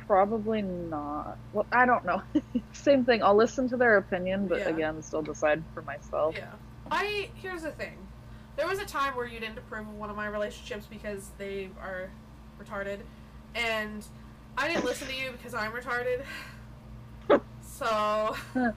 Probably 0.10 0.64
not. 0.64 1.38
Well, 1.54 1.68
I 1.72 1.86
don't 1.86 2.04
know. 2.04 2.24
Same 2.74 3.06
thing. 3.06 3.22
I'll 3.22 3.36
listen 3.36 3.70
to 3.70 3.78
their 3.78 3.98
opinion, 3.98 4.48
but 4.48 4.58
Yeah. 4.58 4.70
again, 4.70 5.04
still 5.04 5.22
decide 5.22 5.62
for 5.76 5.84
myself. 5.84 6.34
Yeah. 6.36 6.48
I 6.90 7.30
here's 7.36 7.62
the 7.62 7.70
thing. 7.70 7.96
There 8.56 8.66
was 8.66 8.80
a 8.80 8.88
time 8.88 9.16
where 9.16 9.28
you 9.28 9.40
didn't 9.40 9.60
approve 9.60 9.88
of 9.88 9.94
one 9.94 10.10
of 10.10 10.16
my 10.16 10.26
relationships 10.26 10.88
because 10.90 11.30
they 11.38 11.70
are 11.80 12.10
retarded, 12.60 13.02
and 13.54 14.04
I 14.58 14.68
didn't 14.68 14.84
listen 14.86 15.08
to 15.10 15.14
you 15.14 15.30
because 15.32 15.54
I'm 15.54 15.74
retarded. 15.74 16.24
so 17.62 18.36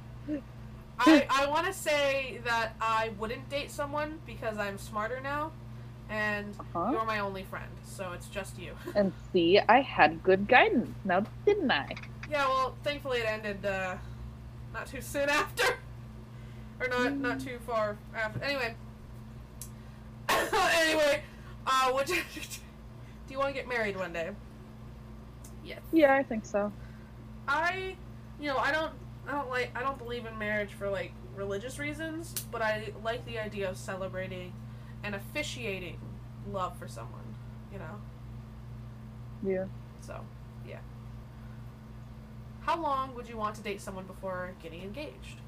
I 0.98 1.26
I 1.30 1.46
want 1.48 1.64
to 1.66 1.72
say 1.72 2.42
that 2.44 2.74
I 2.78 3.12
wouldn't 3.18 3.48
date 3.48 3.70
someone 3.70 4.20
because 4.26 4.58
I'm 4.58 4.76
smarter 4.76 5.18
now, 5.22 5.52
and 6.12 6.54
Uh-huh. 6.74 6.90
you're 6.92 7.04
my 7.06 7.20
only 7.20 7.42
friend. 7.42 7.70
So 7.84 8.12
it's 8.12 8.28
just 8.28 8.58
you. 8.58 8.72
And 8.94 9.12
see, 9.32 9.58
I 9.58 9.80
had 9.80 10.22
good 10.22 10.46
guidance. 10.46 10.90
Now, 11.04 11.24
didn't 11.46 11.70
I? 11.70 11.88
Yeah, 12.30 12.46
well, 12.46 12.74
thankfully 12.84 13.18
it 13.20 13.26
ended 13.26 13.64
uh, 13.64 13.96
not 14.72 14.86
too 14.86 15.00
soon 15.00 15.28
after, 15.40 15.74
or 16.80 16.88
not 16.88 17.16
not 17.16 17.40
too 17.40 17.58
far 17.66 17.96
after. 18.14 18.42
Anyway, 18.42 18.74
anyway, 20.28 21.22
uh, 21.66 21.90
would 21.94 22.08
you 22.14 22.16
do 23.26 23.32
you 23.34 23.38
want 23.38 23.54
to 23.54 23.54
get 23.54 23.68
married 23.68 23.96
one 23.96 24.12
day? 24.12 24.30
Yes. 25.64 25.80
Yeah, 25.92 26.14
I 26.14 26.22
think 26.22 26.44
so. 26.44 26.72
I, 27.48 27.96
you 28.40 28.48
know, 28.48 28.56
I 28.58 28.72
don't, 28.72 28.92
I 29.28 29.32
don't 29.32 29.48
like, 29.48 29.70
I 29.76 29.80
don't 29.82 29.98
believe 29.98 30.26
in 30.26 30.36
marriage 30.38 30.72
for 30.72 30.88
like 30.90 31.12
religious 31.36 31.78
reasons, 31.78 32.34
but 32.50 32.62
I 32.62 32.92
like 33.04 33.24
the 33.26 33.38
idea 33.38 33.70
of 33.70 33.76
celebrating 33.76 34.52
and 35.04 35.14
officiating 35.14 35.98
love 36.50 36.76
for 36.78 36.88
someone. 36.88 37.20
You 37.72 37.78
know, 37.78 39.50
Yeah. 39.50 39.64
so 40.00 40.20
yeah. 40.66 40.78
How 42.62 42.80
long 42.80 43.14
would 43.14 43.28
you 43.28 43.36
want 43.36 43.54
to 43.56 43.62
date 43.62 43.80
someone 43.80 44.04
before 44.04 44.52
getting 44.62 44.82
engaged? 44.82 45.40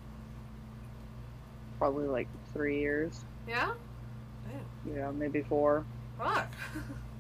Probably 1.78 2.06
like 2.08 2.28
three 2.52 2.80
years. 2.80 3.24
Yeah. 3.46 3.72
Damn. 4.48 4.96
Yeah, 4.96 5.10
maybe 5.10 5.42
four. 5.42 5.84
Fuck. 6.18 6.48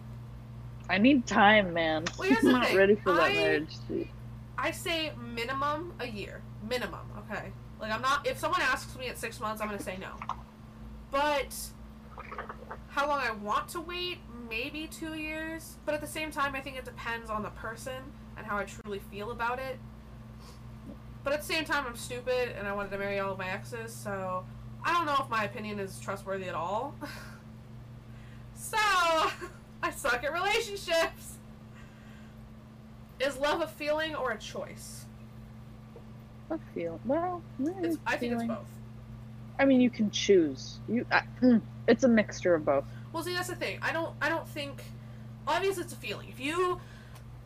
I 0.90 0.98
need 0.98 1.26
time, 1.26 1.72
man. 1.72 2.04
Well, 2.18 2.30
I'm 2.38 2.52
not 2.52 2.66
thing. 2.66 2.76
ready 2.76 2.94
for 2.96 3.12
that 3.14 3.22
I- 3.22 3.32
marriage. 3.32 3.74
I 4.56 4.70
say 4.70 5.12
minimum 5.34 5.92
a 6.00 6.06
year. 6.06 6.40
Minimum, 6.68 7.00
okay? 7.18 7.52
Like, 7.80 7.90
I'm 7.92 8.00
not, 8.02 8.26
if 8.26 8.38
someone 8.38 8.60
asks 8.62 8.96
me 8.96 9.08
at 9.08 9.18
six 9.18 9.40
months, 9.40 9.60
I'm 9.60 9.68
gonna 9.68 9.82
say 9.82 9.98
no. 10.00 10.12
But, 11.10 11.54
how 12.88 13.08
long 13.08 13.20
I 13.20 13.30
want 13.30 13.68
to 13.70 13.80
wait, 13.80 14.18
maybe 14.48 14.86
two 14.86 15.14
years. 15.14 15.76
But 15.84 15.94
at 15.94 16.00
the 16.00 16.06
same 16.06 16.30
time, 16.30 16.54
I 16.54 16.60
think 16.60 16.76
it 16.76 16.84
depends 16.84 17.30
on 17.30 17.42
the 17.42 17.50
person 17.50 18.02
and 18.36 18.46
how 18.46 18.56
I 18.56 18.64
truly 18.64 19.00
feel 19.10 19.30
about 19.30 19.58
it. 19.58 19.78
But 21.22 21.32
at 21.32 21.40
the 21.40 21.46
same 21.46 21.64
time, 21.64 21.84
I'm 21.86 21.96
stupid 21.96 22.54
and 22.58 22.68
I 22.68 22.72
wanted 22.72 22.90
to 22.90 22.98
marry 22.98 23.18
all 23.18 23.32
of 23.32 23.38
my 23.38 23.48
exes, 23.48 23.92
so 23.92 24.44
I 24.84 24.92
don't 24.92 25.06
know 25.06 25.16
if 25.20 25.30
my 25.30 25.44
opinion 25.44 25.78
is 25.78 25.98
trustworthy 25.98 26.48
at 26.48 26.54
all. 26.54 26.94
so, 28.54 28.76
I 29.82 29.90
suck 29.90 30.22
at 30.22 30.32
relationships. 30.32 31.38
Is 33.20 33.38
love 33.38 33.62
a 33.62 33.66
feeling 33.66 34.14
or 34.14 34.32
a 34.32 34.38
choice? 34.38 35.06
I 36.50 36.56
feel 36.74 37.00
well. 37.06 37.42
It's, 37.82 37.96
I 38.06 38.16
think 38.16 38.34
it's 38.34 38.44
both. 38.44 38.66
I 39.58 39.64
mean, 39.64 39.80
you 39.80 39.90
can 39.90 40.10
choose. 40.10 40.80
You, 40.88 41.06
I, 41.10 41.22
mm, 41.40 41.60
it's 41.86 42.04
a 42.04 42.08
mixture 42.08 42.54
of 42.54 42.64
both. 42.64 42.84
Well, 43.12 43.22
see, 43.22 43.34
that's 43.34 43.48
the 43.48 43.54
thing. 43.56 43.78
I 43.82 43.92
don't. 43.92 44.12
I 44.20 44.28
don't 44.28 44.48
think. 44.48 44.82
Obviously, 45.46 45.82
it's 45.84 45.92
a 45.92 45.96
feeling. 45.96 46.28
If 46.28 46.40
you 46.40 46.80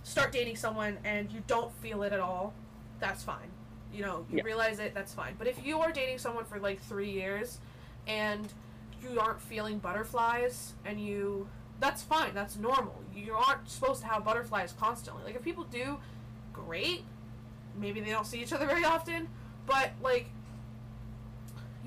start 0.04 0.32
dating 0.32 0.56
someone 0.56 0.96
and 1.04 1.30
you 1.32 1.42
don't 1.46 1.72
feel 1.82 2.02
it 2.02 2.12
at 2.12 2.20
all, 2.20 2.54
that's 3.00 3.22
fine. 3.22 3.50
You 3.92 4.02
know, 4.02 4.26
you 4.30 4.38
Yeah. 4.38 4.44
realize 4.44 4.78
it. 4.78 4.94
That's 4.94 5.12
fine. 5.12 5.34
But 5.38 5.48
if 5.48 5.64
you 5.66 5.80
are 5.80 5.90
dating 5.92 6.18
someone 6.18 6.44
for 6.44 6.58
like 6.58 6.80
three 6.80 7.10
years 7.10 7.58
and 8.06 8.50
you 9.02 9.18
aren't 9.18 9.40
feeling 9.40 9.78
butterflies 9.78 10.74
and 10.84 11.00
you, 11.00 11.48
that's 11.80 12.02
fine. 12.02 12.34
That's 12.34 12.56
normal. 12.56 13.02
You 13.14 13.34
aren't 13.34 13.68
supposed 13.68 14.02
to 14.02 14.06
have 14.08 14.24
butterflies 14.24 14.72
constantly. 14.78 15.24
Like 15.24 15.34
if 15.36 15.42
people 15.42 15.64
do, 15.64 15.98
great. 16.52 17.02
Maybe 17.78 18.00
they 18.00 18.10
don't 18.10 18.26
see 18.26 18.40
each 18.40 18.52
other 18.52 18.66
very 18.66 18.84
often, 18.84 19.28
but 19.66 19.90
like 20.02 20.30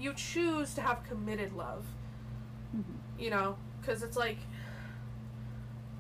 you 0.02 0.14
choose 0.14 0.74
to 0.74 0.82
have 0.82 1.04
committed 1.04 1.54
love 1.54 1.86
Mhm. 2.76 2.84
you 3.20 3.30
know 3.30 3.58
because 3.80 4.04
it's 4.04 4.18
like 4.18 4.38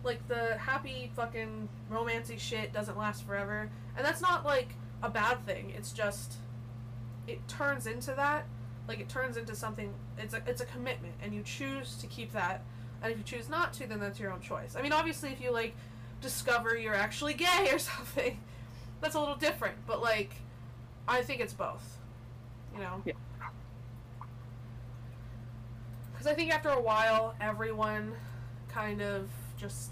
Like 0.03 0.27
the 0.27 0.57
happy 0.57 1.11
fucking 1.15 1.69
romancy 1.91 2.39
shit 2.39 2.73
doesn't 2.73 2.97
last 2.97 3.23
forever. 3.23 3.69
And 3.95 4.03
that's 4.03 4.19
not 4.19 4.43
like 4.43 4.73
a 5.03 5.09
bad 5.09 5.45
thing. 5.45 5.69
It's 5.77 5.91
just 5.91 6.37
it 7.27 7.47
turns 7.47 7.85
into 7.85 8.11
that. 8.15 8.45
Like 8.87 8.99
it 8.99 9.09
turns 9.09 9.37
into 9.37 9.55
something 9.55 9.93
it's 10.17 10.33
a 10.33 10.41
it's 10.47 10.59
a 10.59 10.65
commitment 10.65 11.13
and 11.21 11.35
you 11.35 11.43
choose 11.43 11.95
to 11.97 12.07
keep 12.07 12.31
that. 12.33 12.63
And 13.03 13.11
if 13.11 13.17
you 13.19 13.23
choose 13.23 13.47
not 13.47 13.73
to, 13.73 13.85
then 13.85 13.99
that's 13.99 14.19
your 14.19 14.31
own 14.31 14.41
choice. 14.41 14.75
I 14.75 14.81
mean 14.81 14.91
obviously 14.91 15.29
if 15.29 15.39
you 15.39 15.51
like 15.51 15.75
discover 16.19 16.75
you're 16.75 16.95
actually 16.95 17.35
gay 17.35 17.69
or 17.71 17.77
something, 17.93 18.39
that's 19.01 19.13
a 19.13 19.19
little 19.19 19.35
different. 19.35 19.75
But 19.85 20.01
like 20.01 20.33
I 21.07 21.21
think 21.21 21.41
it's 21.41 21.53
both. 21.53 21.99
You 22.73 22.79
know? 22.81 23.01
Yeah. 23.05 23.13
Because 26.21 26.33
I 26.33 26.35
think 26.35 26.53
after 26.53 26.69
a 26.69 26.79
while, 26.79 27.33
everyone 27.41 28.13
kind 28.67 29.01
of 29.01 29.27
just, 29.57 29.89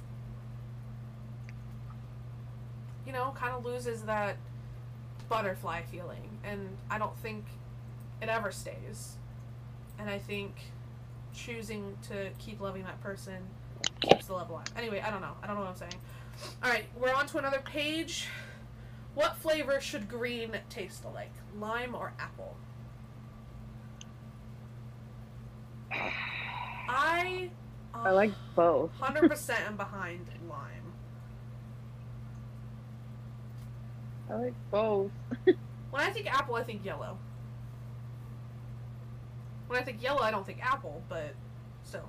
you 3.03 3.11
know, 3.11 3.33
kind 3.35 3.55
of 3.55 3.65
loses 3.65 4.03
that 4.03 4.37
butterfly 5.27 5.81
feeling. 5.91 6.37
And 6.43 6.77
I 6.87 6.99
don't 6.99 7.17
think 7.17 7.45
it 8.21 8.29
ever 8.29 8.51
stays. 8.51 9.17
And 9.97 10.07
I 10.07 10.19
think 10.19 10.53
choosing 11.33 11.97
to 12.09 12.29
keep 12.37 12.61
loving 12.61 12.83
that 12.83 13.01
person 13.01 13.37
keeps 13.99 14.27
the 14.27 14.33
love 14.33 14.51
alive. 14.51 14.67
Anyway, 14.77 15.01
I 15.03 15.09
don't 15.09 15.21
know. 15.21 15.33
I 15.41 15.47
don't 15.47 15.55
know 15.55 15.63
what 15.63 15.71
I'm 15.71 15.77
saying. 15.77 16.01
Alright, 16.63 16.85
we're 16.95 17.11
on 17.11 17.25
to 17.25 17.39
another 17.39 17.61
page. 17.65 18.27
What 19.15 19.35
flavor 19.37 19.81
should 19.81 20.07
green 20.07 20.51
taste 20.69 21.03
like? 21.11 21.31
Lime 21.57 21.95
or 21.95 22.13
apple? 22.19 22.55
I 25.91 27.49
I 27.93 28.11
like 28.11 28.31
uh, 28.31 28.55
both. 28.55 28.91
hundred 28.99 29.29
percent 29.29 29.61
am 29.67 29.77
behind 29.77 30.25
lime. 30.49 30.93
I 34.29 34.35
like 34.35 34.53
both. 34.71 35.11
When 35.91 36.03
I 36.03 36.11
think 36.11 36.31
apple, 36.31 36.53
I 36.53 36.63
think 36.63 36.85
yellow. 36.85 37.17
When 39.67 39.79
I 39.79 39.83
think 39.83 40.03
yellow, 40.03 40.21
I 40.21 40.29
don't 40.29 40.45
think 40.45 40.63
apple, 40.63 41.01
but 41.09 41.33
still. 41.83 42.07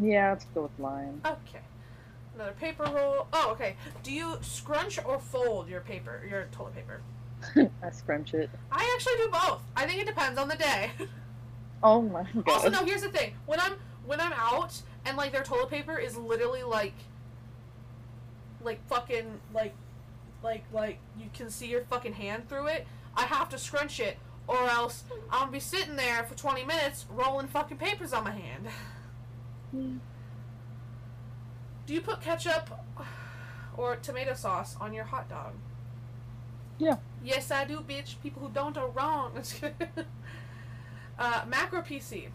Yeah, 0.00 0.30
let's 0.30 0.44
go 0.54 0.62
with 0.62 0.78
lime. 0.78 1.20
Okay. 1.24 1.60
Another 2.34 2.52
paper 2.52 2.84
roll. 2.84 3.26
Oh, 3.32 3.50
okay. 3.52 3.76
Do 4.04 4.12
you 4.12 4.38
scrunch 4.42 4.98
or 5.04 5.18
fold 5.18 5.68
your 5.68 5.80
paper, 5.80 6.22
your 6.28 6.46
toilet 6.52 6.74
paper? 6.76 7.00
I 7.82 7.90
scrunch 7.90 8.34
it. 8.34 8.48
I 8.70 8.92
actually 8.94 9.24
do 9.24 9.30
both. 9.30 9.60
I 9.76 9.86
think 9.86 10.00
it 10.00 10.06
depends 10.06 10.38
on 10.38 10.48
the 10.48 10.56
day. 10.56 10.90
Oh 11.82 12.02
my 12.02 12.22
god. 12.34 12.48
Also, 12.48 12.70
no. 12.70 12.84
Here's 12.84 13.02
the 13.02 13.08
thing: 13.08 13.34
when 13.46 13.60
I'm 13.60 13.74
when 14.06 14.20
I'm 14.20 14.32
out 14.34 14.80
and 15.04 15.16
like 15.16 15.32
their 15.32 15.42
toilet 15.42 15.70
paper 15.70 15.98
is 15.98 16.16
literally 16.16 16.62
like, 16.62 16.94
like 18.62 18.86
fucking 18.88 19.40
like, 19.52 19.74
like 20.42 20.64
like 20.72 20.98
you 21.18 21.26
can 21.34 21.50
see 21.50 21.66
your 21.66 21.82
fucking 21.84 22.14
hand 22.14 22.48
through 22.48 22.66
it. 22.68 22.86
I 23.16 23.22
have 23.22 23.48
to 23.50 23.58
scrunch 23.58 24.00
it, 24.00 24.18
or 24.46 24.68
else 24.68 25.04
I'm 25.30 25.40
gonna 25.40 25.52
be 25.52 25.60
sitting 25.60 25.96
there 25.96 26.24
for 26.24 26.34
20 26.34 26.64
minutes 26.64 27.06
rolling 27.10 27.48
fucking 27.48 27.78
papers 27.78 28.12
on 28.12 28.24
my 28.24 28.32
hand. 28.32 28.66
Hmm. 29.70 29.96
Do 31.86 31.92
you 31.94 32.00
put 32.00 32.20
ketchup 32.22 32.70
or 33.76 33.96
tomato 33.96 34.34
sauce 34.34 34.76
on 34.80 34.94
your 34.94 35.04
hot 35.04 35.28
dog? 35.28 35.52
Yeah. 36.78 36.96
Yes, 37.22 37.50
I 37.50 37.64
do, 37.64 37.80
bitch. 37.80 38.20
People 38.22 38.42
who 38.42 38.52
don't 38.52 38.76
are 38.76 38.88
wrong. 38.88 39.32
uh, 41.18 41.42
Mac 41.48 41.72
or 41.72 41.82
PC? 41.82 42.28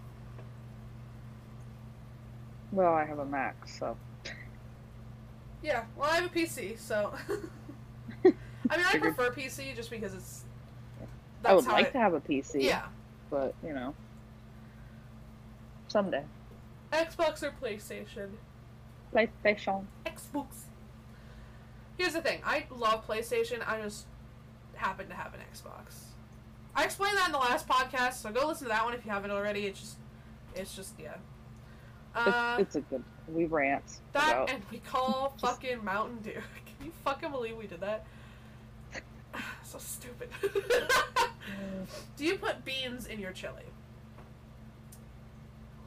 Well, 2.71 2.93
I 2.93 3.05
have 3.05 3.19
a 3.19 3.25
Mac, 3.25 3.67
so. 3.67 3.97
Yeah, 5.61 5.83
well, 5.97 6.09
I 6.09 6.15
have 6.15 6.25
a 6.25 6.29
PC, 6.29 6.77
so. 6.79 7.13
I 8.25 8.77
mean, 8.77 8.85
I 8.87 8.97
prefer 8.99 9.31
PC 9.31 9.75
just 9.75 9.89
because 9.89 10.13
it's. 10.13 10.43
I 11.43 11.53
would 11.53 11.65
like 11.65 11.87
it- 11.87 11.91
to 11.93 11.99
have 11.99 12.13
a 12.13 12.21
PC. 12.21 12.63
Yeah. 12.63 12.83
But, 13.29 13.53
you 13.63 13.73
know. 13.73 13.95
Someday. 15.87 16.23
Xbox 16.93 17.43
or 17.43 17.51
PlayStation? 17.61 18.29
PlayStation. 19.13 19.85
Xbox. 20.05 20.45
Here's 21.97 22.13
the 22.13 22.21
thing 22.21 22.41
I 22.45 22.65
love 22.71 23.05
PlayStation, 23.07 23.67
I 23.67 23.81
just 23.81 24.05
happen 24.75 25.07
to 25.09 25.13
have 25.15 25.33
an 25.33 25.41
Xbox. 25.53 26.08
I 26.79 26.85
explained 26.85 27.17
that 27.17 27.25
in 27.25 27.33
the 27.33 27.37
last 27.39 27.67
podcast, 27.67 28.13
so 28.13 28.31
go 28.31 28.47
listen 28.47 28.63
to 28.67 28.69
that 28.69 28.85
one 28.85 28.93
if 28.93 29.03
you 29.03 29.11
haven't 29.11 29.31
already. 29.31 29.65
It's 29.65 29.81
just. 29.81 29.97
It's 30.55 30.73
just, 30.73 30.93
yeah. 30.97 31.15
Uh, 32.15 32.55
it's, 32.57 32.77
it's 32.77 32.85
a 32.87 32.89
good. 32.89 33.03
We 33.27 33.45
rant 33.45 33.83
that 34.13 34.31
about. 34.31 34.49
and 34.49 34.63
we 34.71 34.77
call 34.77 35.35
fucking 35.41 35.83
Mountain 35.83 36.19
Dew. 36.19 36.31
Can 36.77 36.85
you 36.85 36.91
fucking 37.03 37.31
believe 37.31 37.57
we 37.57 37.67
did 37.67 37.81
that? 37.81 38.05
so 39.63 39.77
stupid. 39.77 40.29
Do 42.17 42.25
you 42.25 42.37
put 42.37 42.63
beans 42.63 43.07
in 43.07 43.19
your 43.19 43.33
chili? 43.33 43.63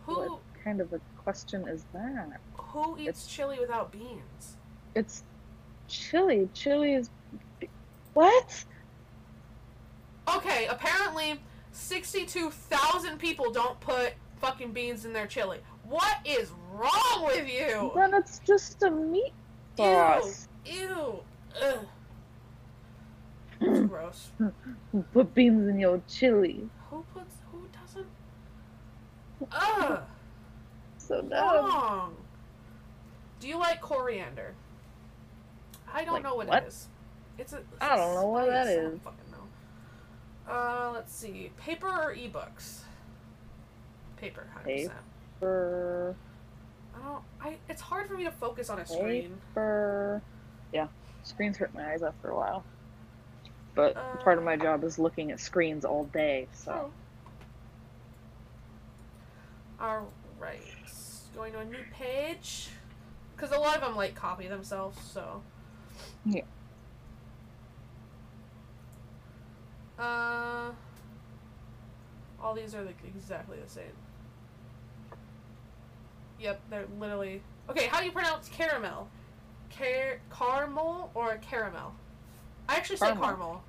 Who 0.04 0.14
What 0.20 0.40
kind 0.62 0.82
of 0.82 0.92
a 0.92 1.00
question 1.24 1.66
is 1.66 1.84
that? 1.94 2.38
who 2.54 2.96
eats 2.98 3.08
It's- 3.08 3.26
chili 3.26 3.58
without 3.58 3.90
beans? 3.92 4.56
It's 4.94 5.24
chili. 5.88 6.50
Chili 6.52 6.92
is. 6.94 7.08
What? 8.12 8.64
Okay, 10.28 10.66
apparently 10.66 11.40
sixty-two 11.72 12.50
thousand 12.50 13.18
people 13.18 13.50
don't 13.50 13.78
put 13.80 14.14
fucking 14.40 14.72
beans 14.72 15.04
in 15.04 15.12
their 15.12 15.26
chili. 15.26 15.58
What 15.88 16.18
is 16.24 16.50
wrong 16.72 17.24
with 17.26 17.48
you? 17.48 17.90
Then 17.94 18.14
it's 18.14 18.38
just 18.40 18.82
a 18.82 18.90
meat 18.90 19.32
sauce. 19.76 20.48
Ew. 20.64 21.20
Ugh. 21.62 21.86
It's 23.60 23.80
gross. 23.88 24.30
Put 25.12 25.34
beans 25.34 25.68
in 25.68 25.78
your 25.78 26.00
chili. 26.08 26.68
Who 26.90 27.04
puts? 27.14 27.34
Who 27.50 27.66
doesn't? 27.80 28.06
Ugh. 29.52 30.00
So 30.98 31.22
dumb. 31.22 31.64
Wrong. 31.66 32.16
Do 33.40 33.48
you 33.48 33.58
like 33.58 33.80
coriander? 33.80 34.54
I 35.92 36.04
don't 36.04 36.14
Like 36.14 36.22
know 36.22 36.34
what, 36.36 36.46
what? 36.46 36.62
it 36.62 36.68
is. 36.68 36.88
It's 37.38 37.52
a. 37.52 37.58
it's 37.58 37.66
I 37.80 37.96
don't 37.96 38.14
know 38.14 38.26
what 38.26 38.46
that 38.46 38.68
is. 38.68 38.98
Fucking. 39.00 39.18
Uh, 40.48 40.90
let's 40.92 41.14
see. 41.14 41.50
Paper 41.56 41.86
or 41.88 42.14
ebooks? 42.14 42.80
Paper, 44.16 44.46
hundred 44.52 44.76
percent. 44.76 44.92
Paper. 45.40 46.16
I 46.94 46.98
don't. 47.04 47.22
I. 47.40 47.56
It's 47.68 47.80
hard 47.80 48.08
for 48.08 48.14
me 48.14 48.24
to 48.24 48.30
focus 48.30 48.70
on 48.70 48.78
a 48.78 48.86
screen. 48.86 49.38
Paper. 49.54 50.22
Yeah. 50.72 50.88
Screens 51.24 51.56
hurt 51.56 51.74
my 51.74 51.92
eyes 51.92 52.02
after 52.02 52.30
a 52.30 52.36
while. 52.36 52.64
But 53.74 53.94
part 54.22 54.38
of 54.38 54.44
my 54.44 54.54
Uh, 54.54 54.58
job 54.58 54.84
is 54.84 54.98
looking 54.98 55.30
at 55.30 55.40
screens 55.40 55.84
all 55.84 56.04
day, 56.04 56.48
so. 56.52 56.90
Oh. 59.80 59.84
All 59.84 60.12
right. 60.38 60.60
Going 61.34 61.52
to 61.52 61.60
a 61.60 61.64
new 61.64 61.84
page. 61.92 62.68
Because 63.34 63.56
a 63.56 63.58
lot 63.58 63.76
of 63.76 63.80
them 63.80 63.96
like 63.96 64.14
copy 64.14 64.46
themselves, 64.46 65.00
so. 65.00 65.42
Yeah. 66.26 66.42
Uh. 69.98 70.72
All 72.52 72.56
these 72.56 72.74
are 72.74 72.82
like 72.82 72.98
exactly 73.06 73.56
the 73.64 73.70
same. 73.70 73.96
Yep, 76.38 76.60
they're 76.68 76.84
literally. 77.00 77.42
Okay, 77.70 77.86
how 77.86 77.98
do 77.98 78.04
you 78.04 78.12
pronounce 78.12 78.50
caramel? 78.50 79.08
Car- 79.74 80.20
caramel 80.30 81.10
or 81.14 81.38
caramel? 81.38 81.94
I 82.68 82.76
actually 82.76 82.96
say 82.96 83.06
Caramel. 83.06 83.24
caramel, 83.24 83.64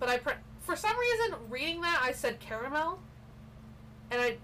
but 0.00 0.08
I 0.08 0.18
pre- 0.18 0.32
for 0.58 0.74
some 0.74 0.96
reason 0.98 1.36
reading 1.48 1.80
that 1.82 2.00
I 2.02 2.10
said 2.10 2.40
caramel, 2.40 2.98
and 4.10 4.20
I 4.20 4.38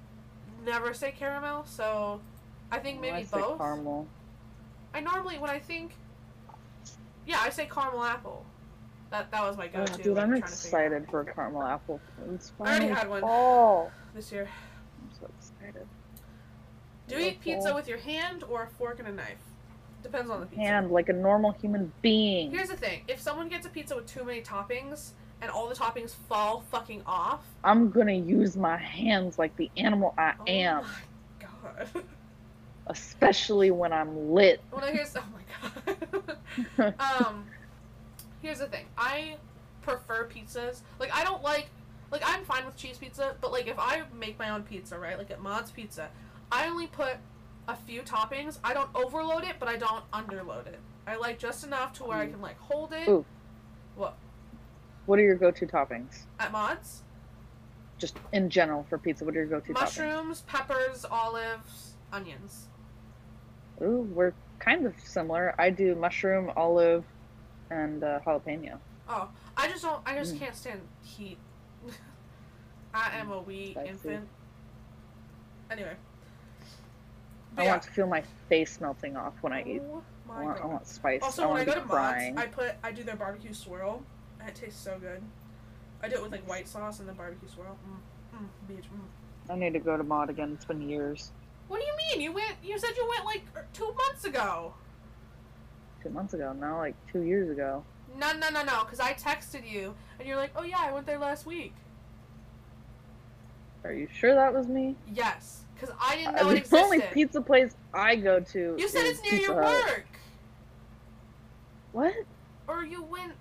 never 0.64 0.94
say 0.94 1.10
caramel, 1.10 1.64
so 1.64 2.20
I 2.70 2.78
think 2.78 3.00
maybe 3.00 3.16
I 3.16 3.22
say 3.24 3.40
both. 3.40 3.58
caramel. 3.58 4.06
I 4.94 5.00
normally 5.00 5.40
when 5.40 5.50
I 5.50 5.58
think, 5.58 5.94
yeah, 7.26 7.40
I 7.40 7.50
say 7.50 7.66
caramel 7.66 8.04
apple. 8.04 8.46
That 9.12 9.30
that 9.30 9.42
was 9.42 9.56
my 9.58 9.68
Oh, 9.74 9.84
go-to. 9.86 10.02
dude, 10.02 10.18
I'm 10.18 10.28
trying 10.30 10.40
to 10.42 10.48
figure 10.48 10.78
out 10.78 10.84
excited 10.86 11.06
for 11.10 11.20
a 11.20 11.24
caramel 11.26 11.62
apple. 11.62 12.00
It's 12.34 12.50
I 12.60 12.64
already 12.64 12.86
had 12.88 13.08
one. 13.08 13.20
fall. 13.20 13.92
this 14.14 14.32
year. 14.32 14.48
I'm 15.02 15.10
so 15.20 15.28
excited. 15.38 15.86
Do 17.08 17.16
you 17.18 17.26
eat 17.28 17.40
pizza 17.42 17.74
with 17.74 17.86
your 17.88 17.98
hand 17.98 18.42
or 18.48 18.62
a 18.62 18.66
fork 18.68 18.98
and 19.00 19.08
a 19.08 19.12
knife? 19.12 19.36
Depends 20.02 20.30
on 20.30 20.40
the 20.40 20.46
pizza. 20.46 20.62
Hand 20.62 20.90
like 20.90 21.10
a 21.10 21.12
normal 21.12 21.52
human 21.52 21.92
being. 22.00 22.50
Here's 22.50 22.68
the 22.70 22.76
thing: 22.76 23.02
if 23.06 23.20
someone 23.20 23.48
gets 23.50 23.66
a 23.66 23.68
pizza 23.68 23.94
with 23.94 24.06
too 24.06 24.24
many 24.24 24.40
toppings 24.40 25.10
and 25.42 25.50
all 25.50 25.68
the 25.68 25.74
toppings 25.74 26.14
fall 26.28 26.64
fucking 26.70 27.02
off, 27.04 27.44
I'm 27.62 27.90
gonna 27.90 28.12
use 28.12 28.56
my 28.56 28.78
hands 28.78 29.38
like 29.38 29.54
the 29.56 29.70
animal 29.76 30.14
I 30.16 30.32
oh 30.40 30.44
am, 30.46 30.82
my 30.84 31.46
god. 31.84 32.04
especially 32.86 33.70
when 33.70 33.92
I'm 33.92 34.32
lit. 34.32 34.62
when 34.70 34.84
I 34.84 34.92
hear, 34.92 35.04
oh 35.16 35.24
my 35.34 35.94
god. 36.78 36.94
um, 37.26 37.44
here's 38.42 38.58
the 38.58 38.66
thing: 38.66 38.86
I 38.98 39.36
prefer 39.82 40.28
pizzas. 40.28 40.80
Like 40.98 41.14
I 41.14 41.24
don't 41.24 41.42
like, 41.42 41.68
like 42.10 42.22
I'm 42.24 42.44
fine 42.44 42.66
with 42.66 42.76
cheese 42.76 42.98
pizza, 42.98 43.36
but 43.40 43.52
like 43.52 43.66
if 43.66 43.78
I 43.78 44.02
make 44.18 44.38
my 44.38 44.50
own 44.50 44.62
pizza, 44.62 44.98
right? 44.98 45.16
Like 45.16 45.30
at 45.30 45.40
Mod's 45.40 45.70
Pizza, 45.70 46.10
I 46.50 46.66
only 46.66 46.88
put 46.88 47.16
a 47.68 47.76
few 47.76 48.02
toppings. 48.02 48.58
I 48.64 48.74
don't 48.74 48.90
overload 48.94 49.44
it, 49.44 49.56
but 49.58 49.68
I 49.68 49.76
don't 49.76 50.08
underload 50.12 50.66
it. 50.66 50.80
I 51.06 51.16
like 51.16 51.38
just 51.38 51.64
enough 51.64 51.92
to 51.94 52.04
where 52.04 52.18
I 52.18 52.26
can 52.26 52.40
like 52.40 52.58
hold 52.58 52.92
it. 52.92 53.08
Ooh. 53.08 53.24
What 53.96 54.16
What 55.06 55.18
are 55.18 55.22
your 55.22 55.36
go-to 55.36 55.66
toppings? 55.66 56.24
at 56.38 56.52
mods? 56.52 57.02
Just 57.98 58.16
in 58.32 58.50
general 58.50 58.84
for 58.88 58.98
pizza, 58.98 59.24
what 59.24 59.34
are 59.34 59.38
your 59.38 59.46
go-to 59.46 59.72
Mushrooms, 59.72 60.40
peppers, 60.42 61.04
olives, 61.04 61.94
onions. 62.12 62.68
Ooh, 63.80 64.08
we're 64.12 64.34
kind 64.58 64.86
of 64.86 64.94
similar. 65.02 65.54
I 65.58 65.70
do 65.70 65.94
mushroom, 65.94 66.50
olive, 66.56 67.04
and 67.72 68.04
uh, 68.04 68.20
jalapeno. 68.26 68.78
Oh, 69.08 69.28
I 69.56 69.68
just 69.68 69.82
don't. 69.82 70.00
I 70.06 70.14
just 70.14 70.34
Mm. 70.34 70.38
can't 70.38 70.56
stand 70.56 70.80
heat. 71.02 71.38
I 72.94 73.16
am 73.16 73.32
a 73.32 73.40
wee 73.40 73.72
Spicy. 73.72 73.88
infant. 73.88 74.28
Anyway. 75.70 75.96
I 77.56 77.64
yeah. 77.64 77.70
want 77.70 77.82
to 77.82 77.90
feel 77.90 78.06
my 78.06 78.22
face 78.48 78.80
melting 78.80 79.16
off 79.16 79.34
when 79.42 79.52
I 79.52 79.62
eat. 79.62 79.82
Oh 79.84 80.02
I 80.30 80.44
want, 80.44 80.60
I 80.62 80.66
want 80.66 80.86
spice. 80.86 81.20
Also, 81.22 81.42
I 81.42 81.46
when 81.46 81.60
I 81.60 81.64
go 81.64 81.74
to 81.74 81.84
mods. 81.84 82.36
I 82.36 82.46
put 82.46 82.74
I 82.82 82.92
do 82.92 83.02
their 83.02 83.16
barbecue 83.16 83.52
swirl, 83.52 84.02
and 84.40 84.48
it 84.48 84.54
tastes 84.54 84.80
so 84.82 84.98
good. 84.98 85.22
I 86.02 86.08
do 86.08 86.16
it 86.16 86.22
with 86.22 86.32
like 86.32 86.48
white 86.48 86.66
sauce 86.68 87.00
and 87.00 87.08
then 87.08 87.16
barbecue 87.16 87.48
swirl. 87.48 87.76
Mm, 87.86 88.38
mm, 88.38 88.48
bitch. 88.74 88.84
Mm. 88.84 89.52
I 89.52 89.56
need 89.56 89.72
to 89.74 89.78
go 89.78 89.96
to 89.96 90.02
mod 90.04 90.30
again. 90.30 90.52
It's 90.54 90.64
been 90.64 90.88
years. 90.88 91.32
What 91.68 91.80
do 91.80 91.86
you 91.86 91.96
mean? 91.96 92.20
You 92.22 92.32
went? 92.32 92.54
You 92.62 92.78
said 92.78 92.90
you 92.96 93.06
went 93.08 93.24
like 93.24 93.42
er, 93.56 93.66
two 93.72 93.92
months 93.94 94.24
ago. 94.24 94.74
Two 96.02 96.10
months 96.10 96.34
ago 96.34 96.52
now, 96.52 96.78
like 96.78 96.94
two 97.12 97.22
years 97.22 97.48
ago. 97.50 97.84
No, 98.18 98.32
no, 98.32 98.50
no, 98.50 98.62
no. 98.64 98.84
Because 98.84 99.00
I 99.00 99.12
texted 99.14 99.70
you, 99.70 99.94
and 100.18 100.26
you're 100.26 100.36
like, 100.36 100.50
"Oh 100.56 100.62
yeah, 100.64 100.78
I 100.80 100.92
went 100.92 101.06
there 101.06 101.18
last 101.18 101.46
week." 101.46 101.74
Are 103.84 103.92
you 103.92 104.08
sure 104.12 104.34
that 104.34 104.52
was 104.52 104.66
me? 104.68 104.96
Yes, 105.12 105.62
because 105.74 105.94
I 106.00 106.16
didn't 106.16 106.36
Uh, 106.36 106.42
know 106.42 106.50
it 106.50 106.64
the 106.64 106.76
only 106.78 107.00
pizza 107.12 107.40
place 107.40 107.74
I 107.94 108.16
go 108.16 108.40
to. 108.40 108.76
you 108.78 108.88
said 108.88 109.02
it's 109.06 109.22
near 109.22 109.32
Pizza 109.32 109.52
your 109.52 109.62
Hut. 109.62 109.86
work, 109.86 110.06
What? 111.92 112.14
or 112.68 112.84
you 112.84 113.02
went. 113.02 113.34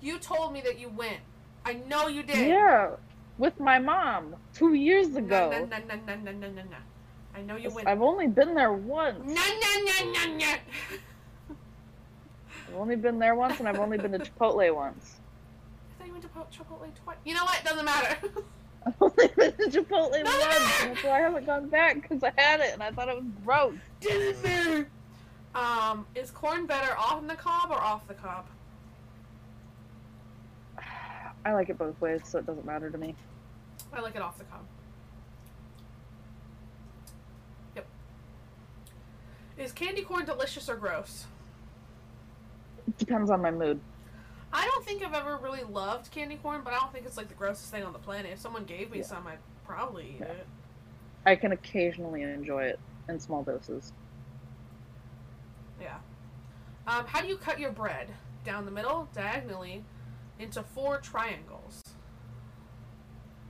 You 0.00 0.18
told 0.18 0.52
me 0.52 0.60
that 0.62 0.78
you 0.78 0.88
went. 0.88 1.20
I 1.64 1.74
know 1.74 2.08
you 2.08 2.22
did. 2.22 2.48
Yeah, 2.48 2.90
with 3.38 3.58
my 3.60 3.78
mom 3.78 4.36
two 4.52 4.74
years 4.74 5.08
No, 5.10 5.18
ago. 5.18 5.50
no, 5.70 5.76
no, 5.78 5.78
no, 5.96 6.62
I 7.34 7.40
know 7.42 7.56
you 7.56 7.70
went. 7.70 7.88
I've 7.88 8.02
only 8.02 8.28
been 8.28 8.54
there 8.54 8.72
once. 8.72 9.26
No, 9.26 9.34
no, 9.34 9.84
no, 9.84 10.12
no, 10.12 10.36
no. 10.36 10.54
I've 12.68 12.74
only 12.76 12.96
been 12.96 13.18
there 13.18 13.34
once, 13.34 13.58
and 13.58 13.68
I've 13.68 13.78
only 13.78 13.98
been 13.98 14.12
to 14.12 14.18
Chipotle 14.18 14.74
once. 14.74 15.16
I 15.90 15.98
thought 15.98 16.06
you 16.06 16.12
went 16.12 16.24
to 16.24 16.28
Chipotle 16.28 16.94
twice. 17.04 17.16
You 17.24 17.34
know 17.34 17.44
what? 17.44 17.60
Doesn't 17.64 17.84
matter. 17.84 18.16
I've 18.86 18.94
only 19.00 19.28
been 19.28 19.52
to 19.52 19.64
Chipotle 19.64 20.24
no, 20.24 20.30
once. 20.30 20.82
That's 20.82 21.04
why 21.04 21.18
I 21.18 21.20
haven't 21.20 21.46
gone 21.46 21.68
back 21.68 22.02
because 22.02 22.22
I 22.24 22.32
had 22.36 22.60
it 22.60 22.72
and 22.72 22.82
I 22.82 22.90
thought 22.90 23.08
it 23.08 23.16
was 23.16 23.24
gross. 23.44 23.74
Doesn't 24.00 24.42
matter. 24.42 24.88
Um, 25.54 26.06
is 26.14 26.30
corn 26.30 26.66
better 26.66 26.96
on 26.96 27.26
the 27.26 27.34
cob 27.34 27.70
or 27.70 27.78
off 27.78 28.08
the 28.08 28.14
cob? 28.14 28.46
I 31.44 31.52
like 31.52 31.68
it 31.68 31.76
both 31.78 32.00
ways, 32.00 32.22
so 32.24 32.38
it 32.38 32.46
doesn't 32.46 32.64
matter 32.64 32.90
to 32.90 32.96
me. 32.96 33.14
I 33.92 34.00
like 34.00 34.16
it 34.16 34.22
off 34.22 34.38
the 34.38 34.44
cob. 34.44 34.62
Is 39.62 39.70
candy 39.72 40.02
corn 40.02 40.24
delicious 40.24 40.68
or 40.68 40.74
gross? 40.74 41.26
Depends 42.98 43.30
on 43.30 43.40
my 43.40 43.50
mood. 43.52 43.80
I 44.52 44.66
don't 44.66 44.84
think 44.84 45.04
I've 45.04 45.14
ever 45.14 45.36
really 45.36 45.62
loved 45.62 46.10
candy 46.10 46.36
corn, 46.36 46.62
but 46.64 46.72
I 46.72 46.80
don't 46.80 46.92
think 46.92 47.06
it's 47.06 47.16
like 47.16 47.28
the 47.28 47.34
grossest 47.34 47.70
thing 47.70 47.84
on 47.84 47.92
the 47.92 47.98
planet. 47.98 48.32
If 48.32 48.40
someone 48.40 48.64
gave 48.64 48.90
me 48.90 48.98
Yeah. 48.98 49.04
some, 49.04 49.26
I'd 49.26 49.38
probably 49.64 50.14
eat 50.14 50.20
Yeah. 50.20 50.26
it. 50.26 50.46
I 51.24 51.36
can 51.36 51.52
occasionally 51.52 52.22
enjoy 52.22 52.64
it 52.64 52.80
in 53.08 53.20
small 53.20 53.44
doses. 53.44 53.92
Yeah. 55.80 55.98
Um, 56.88 57.06
how 57.06 57.20
do 57.20 57.28
you 57.28 57.36
cut 57.36 57.60
your 57.60 57.70
bread? 57.70 58.10
Down 58.44 58.64
the 58.64 58.72
middle, 58.72 59.08
diagonally, 59.14 59.84
into 60.40 60.62
four 60.64 60.98
triangles. 60.98 61.80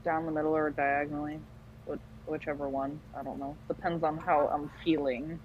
Down 0.03 0.27
the 0.27 0.31
middle 0.31 0.55
or 0.55 0.69
diagonally, 0.69 1.39
whichever 2.27 2.69
one. 2.69 2.99
I 3.17 3.23
don't 3.23 3.39
know. 3.39 3.57
Depends 3.67 4.03
on 4.03 4.17
how 4.17 4.47
I'm 4.47 4.69
feeling. 4.83 5.39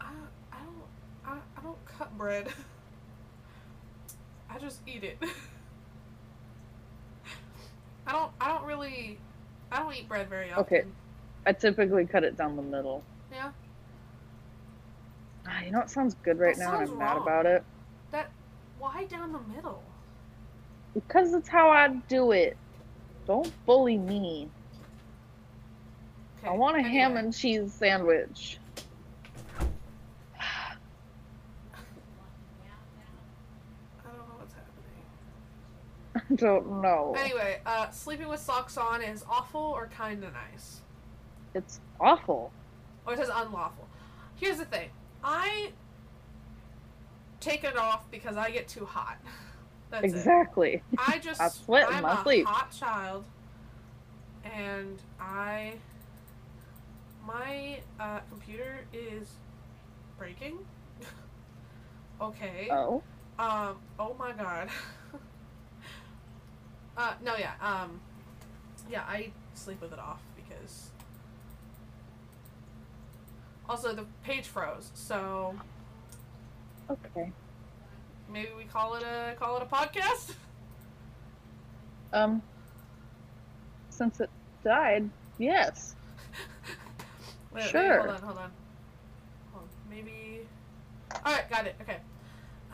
I, 0.00 0.12
I 0.52 0.58
don't 0.58 0.84
I, 1.24 1.38
I 1.58 1.62
don't 1.62 1.84
cut 1.98 2.16
bread. 2.16 2.48
I 4.50 4.58
just 4.58 4.80
eat 4.86 5.04
it. 5.04 5.18
I 8.06 8.12
don't 8.12 8.30
I 8.40 8.48
don't 8.48 8.64
really 8.64 9.18
I 9.72 9.78
don't 9.80 9.94
eat 9.94 10.08
bread 10.08 10.28
very 10.28 10.50
often. 10.52 10.64
Okay. 10.64 10.84
I 11.46 11.52
typically 11.52 12.06
cut 12.06 12.24
it 12.24 12.36
down 12.36 12.56
the 12.56 12.62
middle. 12.62 13.02
Yeah. 13.32 13.50
Ah, 15.46 15.62
you 15.64 15.70
know 15.70 15.78
what 15.78 15.90
sounds 15.90 16.16
good 16.22 16.38
right 16.38 16.56
That 16.56 16.58
now, 16.58 16.80
and 16.80 16.90
I'm 16.90 16.98
mad 16.98 17.12
wrong. 17.14 17.22
about 17.22 17.46
it. 17.46 17.64
That 18.10 18.30
why 18.78 19.04
down 19.04 19.32
the 19.32 19.40
middle? 19.54 19.82
Because 20.94 21.34
it's 21.34 21.48
how 21.48 21.70
I 21.70 21.88
do 22.08 22.32
it. 22.32 22.56
Don't 23.26 23.52
bully 23.66 23.98
me. 23.98 24.48
Okay. 26.38 26.48
I 26.48 26.52
want 26.52 26.76
a 26.76 26.80
anyway. 26.80 26.94
ham 26.98 27.16
and 27.16 27.34
cheese 27.34 27.72
sandwich. 27.72 28.58
I 34.04 34.04
don't 34.04 34.18
know 34.18 34.34
what's 34.38 34.54
happening. 34.54 35.04
I 36.14 36.20
don't 36.36 36.82
know. 36.82 37.14
Anyway, 37.16 37.60
uh, 37.66 37.90
sleeping 37.90 38.28
with 38.28 38.40
socks 38.40 38.76
on 38.76 39.02
is 39.02 39.24
awful 39.28 39.60
or 39.60 39.86
kinda 39.86 40.30
nice. 40.30 40.80
It's 41.54 41.80
awful. 42.00 42.52
Or 43.06 43.14
it 43.14 43.18
says 43.18 43.30
unlawful. 43.32 43.88
Here's 44.36 44.58
the 44.58 44.64
thing. 44.64 44.90
I 45.24 45.72
take 47.40 47.64
it 47.64 47.76
off 47.76 48.10
because 48.10 48.36
I 48.36 48.50
get 48.50 48.68
too 48.68 48.84
hot. 48.84 49.18
That's 49.90 50.04
it. 50.04 50.16
exactly. 50.16 50.82
I 50.98 51.18
just 51.22 51.40
I 51.40 51.48
sweat 51.48 51.88
I'm 51.90 52.04
a 52.04 52.22
sleep. 52.22 52.46
hot 52.46 52.72
child, 52.72 53.24
and 54.44 54.98
I 55.20 55.74
my 57.26 57.80
uh, 57.98 58.20
computer 58.28 58.84
is 58.92 59.28
breaking. 60.18 60.58
okay. 62.20 62.68
Oh. 62.70 63.02
Um. 63.38 63.76
Oh 63.98 64.14
my 64.18 64.32
god. 64.32 64.68
Uh. 66.96 67.14
No. 67.24 67.36
Yeah. 67.36 67.52
Um. 67.60 68.00
Yeah. 68.90 69.02
I 69.02 69.30
sleep 69.54 69.80
with 69.80 69.92
it 69.92 69.98
off 69.98 70.20
because. 70.36 70.90
Also, 73.68 73.92
the 73.94 74.04
page 74.22 74.46
froze, 74.46 74.92
so 74.94 75.56
Okay. 76.88 77.32
maybe 78.32 78.50
we 78.56 78.62
call 78.62 78.94
it 78.94 79.02
a 79.02 79.34
call 79.38 79.56
it 79.56 79.62
a 79.62 79.66
podcast. 79.66 80.34
Um. 82.12 82.42
Since 83.90 84.20
it 84.20 84.30
died, 84.62 85.10
yes. 85.38 85.96
Wait, 87.52 87.62
wait, 87.62 87.70
Sure. 87.70 87.98
hold 88.02 88.10
on, 88.10 88.20
hold 88.22 88.38
on. 88.38 88.50
Hold 89.52 89.64
on. 89.64 89.68
Maybe. 89.90 90.46
Alright, 91.24 91.48
got 91.48 91.66
it. 91.66 91.74
Okay. 91.80 91.96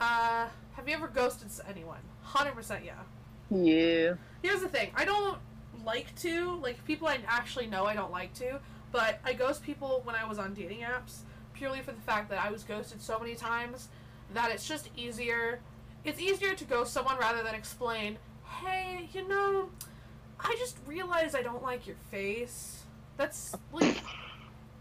Uh, 0.01 0.49
have 0.75 0.89
you 0.89 0.95
ever 0.95 1.07
ghosted 1.07 1.49
anyone? 1.69 2.01
100% 2.27 2.85
yeah. 2.85 2.95
Yeah. 3.53 4.15
Here's 4.43 4.61
the 4.61 4.69
thing 4.69 4.91
I 4.95 5.05
don't 5.05 5.39
like 5.85 6.15
to, 6.21 6.57
like, 6.57 6.85
people 6.85 7.09
I 7.09 7.19
actually 7.27 7.67
know 7.67 7.85
I 7.85 7.95
don't 7.95 8.13
like 8.13 8.35
to, 8.35 8.61
but 8.91 9.21
I 9.25 9.33
ghost 9.33 9.63
people 9.63 10.01
when 10.05 10.15
I 10.15 10.25
was 10.25 10.39
on 10.39 10.55
dating 10.55 10.81
apps 10.81 11.19
purely 11.55 11.81
for 11.81 11.93
the 11.93 12.01
fact 12.01 12.31
that 12.31 12.45
I 12.45 12.51
was 12.51 12.63
ghosted 12.63 13.01
so 13.03 13.19
many 13.19 13.35
times 13.35 13.89
that 14.33 14.51
it's 14.51 14.67
just 14.67 14.89
easier. 14.97 15.61
It's 16.05 16.21
easier 16.21 16.55
to 16.55 16.65
ghost 16.65 16.93
someone 16.93 17.19
rather 17.19 17.43
than 17.43 17.55
explain, 17.55 18.19
hey, 18.65 19.09
you 19.13 19.29
know, 19.29 19.71
I 20.41 20.57
just 20.59 20.79
realized 20.87 21.37
I 21.37 21.43
don't 21.43 21.63
like 21.63 21.87
your 21.87 21.97
face. 22.11 22.83
That's, 23.17 23.55
like, 23.73 23.99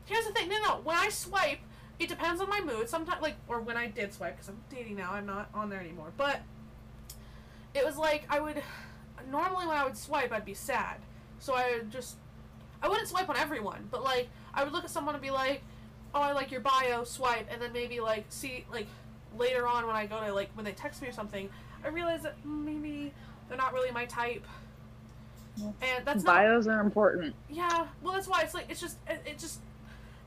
here's 0.05 0.25
the 0.25 0.33
thing 0.33 0.49
no, 0.49 0.59
no, 0.63 0.81
when 0.83 0.97
I 0.97 1.09
swipe, 1.09 1.59
it 1.99 2.09
depends 2.09 2.41
on 2.41 2.49
my 2.49 2.61
mood. 2.61 2.89
Sometimes, 2.89 3.21
like, 3.21 3.35
or 3.47 3.59
when 3.59 3.77
I 3.77 3.87
did 3.87 4.13
swipe, 4.13 4.37
because 4.37 4.49
I'm 4.49 4.61
dating 4.69 4.95
now, 4.95 5.11
I'm 5.11 5.25
not 5.25 5.49
on 5.53 5.69
there 5.69 5.79
anymore, 5.79 6.13
but 6.17 6.41
it 7.73 7.85
was 7.85 7.97
like 7.97 8.25
I 8.29 8.39
would 8.39 8.61
normally 9.29 9.67
when 9.67 9.77
I 9.77 9.83
would 9.83 9.97
swipe, 9.97 10.31
I'd 10.31 10.45
be 10.45 10.53
sad. 10.53 10.97
So 11.39 11.55
I 11.55 11.77
would 11.77 11.91
just 11.91 12.17
I 12.81 12.87
wouldn't 12.87 13.07
swipe 13.07 13.29
on 13.29 13.37
everyone, 13.37 13.87
but 13.91 14.03
like 14.03 14.29
I 14.53 14.63
would 14.63 14.73
look 14.73 14.83
at 14.83 14.89
someone 14.89 15.15
and 15.15 15.21
be 15.21 15.31
like, 15.31 15.61
"Oh, 16.13 16.21
I 16.21 16.33
like 16.33 16.51
your 16.51 16.61
bio." 16.61 17.03
Swipe, 17.03 17.47
and 17.51 17.61
then 17.61 17.71
maybe 17.73 17.99
like 17.99 18.25
see 18.29 18.65
like 18.71 18.87
later 19.37 19.67
on 19.67 19.87
when 19.87 19.95
I 19.95 20.05
go 20.05 20.19
to 20.19 20.33
like 20.33 20.49
when 20.55 20.65
they 20.65 20.73
text 20.73 21.01
me 21.01 21.07
or 21.07 21.13
something, 21.13 21.49
I 21.83 21.87
realize 21.89 22.23
that 22.23 22.35
maybe 22.45 23.13
they're 23.47 23.57
not 23.57 23.73
really 23.73 23.91
my 23.91 24.05
type. 24.05 24.45
And 25.81 26.05
that's 26.05 26.23
not 26.23 26.35
Bios 26.35 26.67
are 26.67 26.79
important. 26.79 27.35
yeah, 27.49 27.87
well, 28.01 28.13
that's 28.13 28.27
why 28.27 28.41
it's 28.41 28.53
like 28.53 28.65
it's 28.69 28.79
just 28.79 28.97
it, 29.07 29.21
it 29.25 29.37
just 29.37 29.59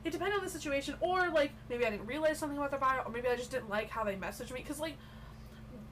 it 0.03 0.11
depends 0.11 0.37
on 0.37 0.43
the 0.43 0.49
situation, 0.49 0.95
or 1.01 1.29
like 1.29 1.51
maybe 1.69 1.85
I 1.85 1.89
didn't 1.89 2.05
realize 2.05 2.37
something 2.37 2.57
about 2.57 2.71
their 2.71 2.79
bio, 2.79 3.01
or 3.01 3.11
maybe 3.11 3.27
I 3.27 3.35
just 3.35 3.51
didn't 3.51 3.69
like 3.69 3.89
how 3.89 4.03
they 4.03 4.15
messaged 4.15 4.51
me. 4.53 4.61
Because 4.61 4.79
like 4.79 4.95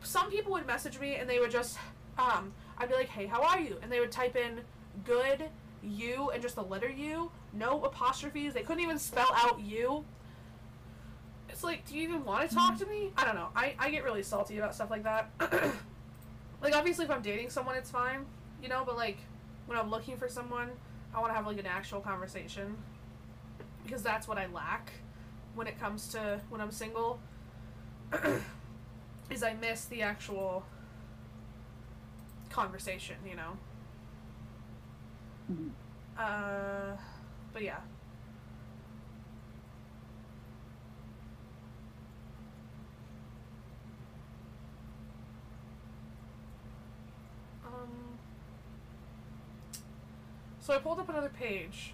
some 0.04 0.30
people 0.30 0.51
would 0.54 0.68
message 0.68 0.99
me 0.99 1.16
and 1.16 1.30
they 1.30 1.39
would 1.39 1.51
just 1.51 1.78
um 2.18 2.54
I'd 2.78 2.89
be 2.89 2.95
like, 2.95 3.10
hey, 3.10 3.26
how 3.26 3.41
are 3.43 3.60
you? 3.60 3.78
And 3.82 3.91
they 3.91 3.99
would 3.99 4.12
type 4.12 4.36
in 4.36 4.62
good 5.06 5.49
you 5.84 6.32
and 6.32 6.41
just 6.41 6.56
the 6.56 6.64
letter 6.64 6.89
U, 6.89 7.32
no 7.54 7.84
apostrophes. 7.84 8.54
They 8.54 8.62
couldn't 8.62 8.84
even 8.84 8.99
spell 8.99 9.30
out 9.34 9.60
you. 9.60 10.06
It's 11.49 11.64
like, 11.64 11.88
do 11.88 11.95
you 11.95 12.04
even 12.04 12.26
want 12.26 12.49
to 12.49 12.56
talk 12.56 12.78
to 12.80 12.86
me? 12.86 13.12
I 13.16 13.26
don't 13.26 13.36
know. 13.36 13.49
I, 13.56 13.76
I 13.78 13.91
get 13.91 14.04
really 14.04 14.24
salty 14.24 14.58
about 14.58 14.74
stuff 14.74 14.89
like 14.89 15.04
that. 15.04 15.30
like, 16.62 16.76
obviously, 16.76 17.06
if 17.06 17.12
I'm 17.12 17.22
dating 17.22 17.49
someone, 17.49 17.76
it's 17.76 17.91
fine, 17.91 18.26
you 18.62 18.70
know, 18.70 18.84
but 18.86 18.95
like, 18.95 19.18
when 19.68 19.78
I'm 19.78 19.91
looking 19.91 20.18
for 20.18 20.28
someone, 20.28 20.70
I 21.14 21.20
want 21.20 21.30
to 21.32 21.36
have 21.36 21.45
like 21.45 21.60
an 21.60 21.68
actual 21.68 21.99
conversation. 21.99 22.76
Because 23.86 24.01
that's 24.01 24.28
what 24.28 24.38
I 24.38 24.47
lack 24.47 24.93
when 25.54 25.68
it 25.68 25.80
comes 25.80 26.08
to 26.10 26.39
when 26.49 26.60
I'm 26.60 26.72
single. 26.72 27.20
is 29.34 29.44
I 29.44 29.54
miss 29.54 29.86
the 29.86 30.02
actual 30.02 30.64
conversation, 32.50 33.16
you 33.28 33.36
know? 33.36 33.58
Mhm. 35.52 35.72
Uh, 36.18 36.96
but 37.52 37.64
yeah. 37.64 37.80
Um, 47.66 48.18
so 50.60 50.74
I 50.74 50.78
pulled 50.80 51.00
up 51.00 51.10
another 51.10 51.30
page, 51.30 51.94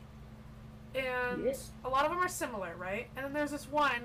and 0.96 1.44
Yeah. 1.46 1.54
a 1.84 1.90
lot 1.90 2.06
of 2.06 2.12
them 2.12 2.20
are 2.20 2.28
similar, 2.28 2.76
right? 2.76 3.08
And 3.16 3.26
then 3.26 3.34
there's 3.34 3.52
this 3.52 3.68
one, 3.70 4.04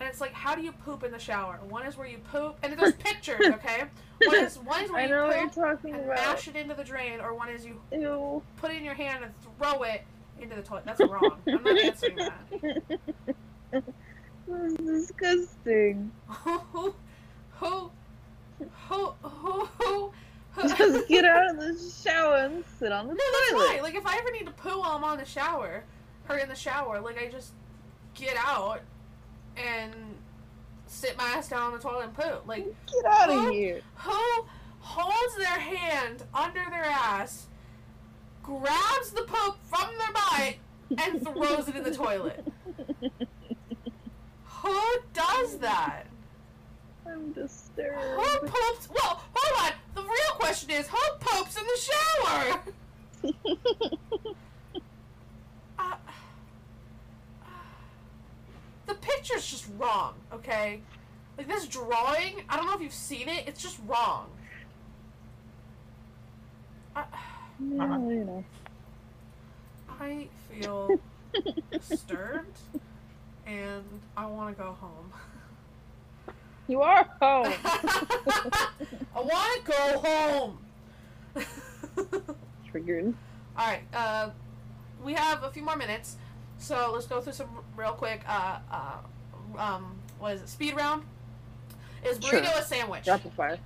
and 0.00 0.08
it's 0.08 0.20
like, 0.20 0.32
how 0.32 0.54
do 0.54 0.62
you 0.62 0.72
poop 0.72 1.04
in 1.04 1.12
the 1.12 1.18
shower? 1.18 1.58
One 1.68 1.86
is 1.86 1.96
where 1.96 2.06
you 2.06 2.18
poop, 2.32 2.56
and 2.62 2.76
there's 2.78 2.94
pictures, 2.94 3.40
okay? 3.46 3.84
One 4.24 4.36
is 4.36 4.58
one 4.58 4.84
is 4.84 4.90
where 4.90 5.00
I 5.00 5.04
you 5.04 5.10
know 5.10 5.26
what 5.26 5.36
you're 5.56 5.76
poop 5.76 5.84
and 5.84 5.94
about. 6.04 6.16
mash 6.16 6.48
it 6.48 6.56
into 6.56 6.74
the 6.74 6.84
drain, 6.84 7.20
or 7.20 7.34
one 7.34 7.48
is 7.48 7.64
you 7.64 7.80
Ew. 7.92 8.42
put 8.56 8.70
it 8.70 8.76
in 8.78 8.84
your 8.84 8.94
hand 8.94 9.24
and 9.24 9.32
throw 9.58 9.82
it 9.84 10.02
into 10.40 10.56
the 10.56 10.62
toilet. 10.62 10.84
That's 10.84 11.00
wrong. 11.00 11.38
I'm 11.46 11.62
not 11.62 11.78
answering 11.78 12.16
that. 12.16 13.82
This 14.46 14.72
is 14.74 15.08
disgusting. 15.08 16.12
Who, 16.28 16.58
who, 17.52 17.90
who, 18.88 19.12
who, 19.22 19.64
who, 19.78 20.12
Just 20.60 21.08
get 21.08 21.24
out 21.24 21.50
of 21.50 21.56
the 21.56 21.92
shower 22.02 22.36
and 22.36 22.62
sit 22.78 22.92
on 22.92 23.06
the 23.08 23.14
No, 23.14 23.20
that's 23.32 23.50
toilet. 23.52 23.66
right. 23.68 23.82
Like 23.82 23.94
if 23.94 24.06
I 24.06 24.18
ever 24.18 24.30
need 24.32 24.44
to 24.46 24.52
poo 24.52 24.80
while 24.80 24.92
I'm 24.92 25.02
on 25.04 25.16
the 25.18 25.24
shower, 25.24 25.82
or 26.28 26.36
in 26.36 26.48
the 26.48 26.54
shower, 26.54 27.00
like 27.00 27.18
I 27.18 27.28
just 27.30 27.52
get 28.14 28.36
out 28.36 28.80
and 29.56 29.92
sit 30.86 31.16
my 31.16 31.24
ass 31.24 31.48
down 31.48 31.62
on 31.62 31.72
the 31.72 31.78
toilet 31.78 32.04
and 32.04 32.14
poop. 32.14 32.46
Like 32.46 32.64
Get 32.86 33.04
out 33.06 33.30
of 33.30 33.50
here. 33.52 33.80
who 33.96 34.44
holds 34.80 35.36
their 35.36 35.58
hand 35.58 36.22
under 36.34 36.60
their 36.70 36.84
ass, 36.84 37.46
grabs 38.42 39.10
the 39.10 39.22
poop 39.22 39.56
from 39.64 39.88
their 39.98 40.12
butt, 40.12 40.54
and 41.06 41.22
throws 41.22 41.68
it 41.68 41.76
in 41.76 41.82
the 41.84 41.94
toilet? 41.94 42.44
Who 44.44 44.80
does 45.12 45.58
that? 45.58 46.06
I'm 47.06 47.32
disturbed. 47.32 47.98
Who 47.98 48.38
poops? 48.40 48.88
Well, 48.90 49.22
hold 49.34 49.66
on. 49.66 49.72
The 49.94 50.02
real 50.02 50.34
question 50.36 50.70
is 50.70 50.88
who 50.88 50.98
poops 51.20 51.56
in 51.58 51.64
the 51.66 51.78
shower? 51.80 52.60
Uh, 55.78 55.96
the 58.86 58.94
picture's 58.94 59.46
just 59.46 59.66
wrong, 59.78 60.14
okay? 60.32 60.80
Like 61.36 61.48
this 61.48 61.66
drawing, 61.66 62.42
I 62.48 62.56
don't 62.56 62.66
know 62.66 62.74
if 62.74 62.80
you've 62.80 62.92
seen 62.92 63.28
it, 63.28 63.44
it's 63.46 63.62
just 63.62 63.78
wrong. 63.86 64.28
I, 66.94 67.04
Yeah, 67.60 67.98
you 67.98 68.24
know. 68.24 68.44
I 70.00 70.26
feel 70.50 71.00
disturbed 71.70 72.58
and 73.46 73.84
I 74.16 74.26
want 74.26 74.56
to 74.56 74.62
go 74.62 74.76
home. 74.80 75.12
You 76.66 76.80
are 76.82 77.04
home. 77.20 77.52
I 77.64 79.20
want 79.20 79.64
to 79.64 79.72
go 79.72 79.98
home. 79.98 80.58
Triggered. 82.70 83.14
All 83.56 83.66
right, 83.66 83.82
uh, 83.92 84.30
we 85.04 85.12
have 85.12 85.42
a 85.44 85.50
few 85.50 85.62
more 85.62 85.76
minutes, 85.76 86.16
so 86.64 86.90
let's 86.92 87.06
go 87.06 87.20
through 87.20 87.34
some 87.34 87.48
real 87.76 87.92
quick. 87.92 88.22
Uh, 88.26 88.58
uh, 88.70 89.58
um, 89.58 89.96
what 90.18 90.32
is 90.34 90.42
it? 90.42 90.48
Speed 90.48 90.74
round. 90.76 91.02
Is 92.04 92.18
burrito 92.18 92.44
Sure. 92.46 92.58
a 92.60 92.62
sandwich? 92.62 93.06
Rapid 93.06 93.32
fire. 93.32 93.58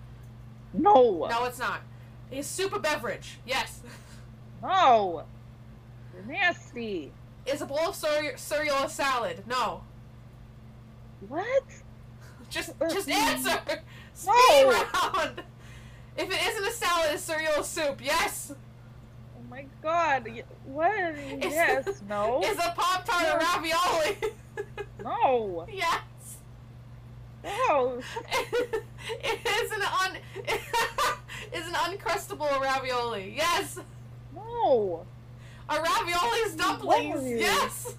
No. 0.75 1.27
No, 1.31 1.45
it's 1.45 1.59
not. 1.59 1.81
Is 2.31 2.47
soup 2.47 2.73
a 2.75 2.79
beverage? 2.79 3.39
Yes. 3.47 3.81
No. 4.61 5.23
You're 6.13 6.25
nasty. 6.25 7.13
Is 7.47 7.63
a 7.63 7.67
bowl 7.67 7.79
of 7.91 7.95
cere- 7.95 8.37
cereal 8.37 8.75
a 8.83 8.89
salad? 8.89 9.45
No. 9.47 9.83
What? 11.29 11.63
Just 12.51 12.73
just 12.91 13.09
answer. 13.09 13.61
Speed 14.15 14.33
No. 14.65 14.71
round. 15.05 15.43
If 16.17 16.29
it 16.29 16.41
isn't 16.49 16.67
a 16.67 16.73
salad, 16.73 17.15
is 17.15 17.21
cereal 17.23 17.61
a 17.61 17.65
soup? 17.65 18.01
Yes. 18.03 18.53
Oh 19.49 19.51
my 19.51 19.65
god. 19.83 20.29
What? 20.67 21.15
Yes. 21.41 22.03
No. 22.09 22.43
Is 22.45 22.59
a 22.59 22.75
pop 22.77 23.05
tart 23.05 23.25
a 23.25 23.39
ravioli? 23.39 24.17
No. 25.03 25.67
yes. 25.73 26.39
No. 27.43 28.01
it 29.09 29.41
is 29.47 29.71
an 29.71 29.83
un 29.83 30.17
It 30.35 30.61
is 31.55 31.67
an 31.69 31.75
uncrustable 31.75 32.61
ravioli. 32.61 33.35
Yes. 33.37 33.79
No. 34.35 35.07
A 35.71 35.81
ravioli 35.81 36.39
is 36.41 36.57
dumplings. 36.57 37.15
What 37.15 37.23
are 37.23 37.29
you? 37.29 37.39
Yes. 37.39 37.95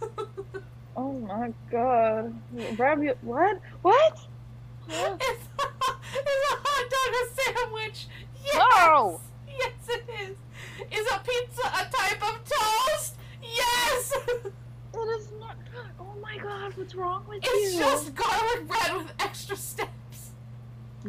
Oh 0.98 1.14
my 1.14 1.54
god. 1.72 2.36
Ravioli. 2.78 3.16
What? 3.22 3.62
What? 3.82 4.20
it's, 4.90 4.92
is 4.92 6.42
a 6.52 6.56
hot 6.62 6.86
dog 6.92 7.14
a 7.16 7.42
sandwich? 7.42 8.08
Yes. 8.44 8.56
No. 8.56 9.22
Yes, 9.48 9.72
it 9.88 10.04
is. 10.22 10.36
Is 10.92 11.08
a 11.14 11.20
pizza 11.20 11.68
a 11.68 11.90
type 11.92 12.22
of 12.22 12.40
toast? 12.44 13.16
Yes. 13.44 14.14
It 14.94 15.22
is 15.22 15.32
not. 15.40 15.56
Oh 16.00 16.14
my 16.22 16.38
god. 16.38 16.74
What's 16.76 16.96
wrong 16.96 17.24
with 17.28 17.40
it's 17.44 17.48
you? 17.48 17.62
It's 17.62 17.78
just 17.78 18.16
garlic 18.16 18.68
bread 18.68 18.98
with 18.98 19.14
extra 19.20 19.56
steps. 19.56 20.32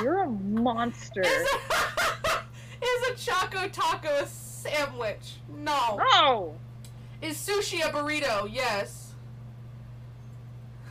You're 0.00 0.22
a 0.22 0.30
monster. 0.30 1.22
Is 1.22 1.48
a, 1.52 2.38
is 2.84 3.10
a 3.10 3.14
choco 3.16 3.68
taco 3.68 4.08
a 4.08 4.26
sandwich? 4.26 5.36
No. 5.48 5.98
No. 6.12 6.54
Is 7.22 7.36
sushi 7.36 7.80
a 7.80 7.90
burrito? 7.90 8.48
Yes. 8.52 9.14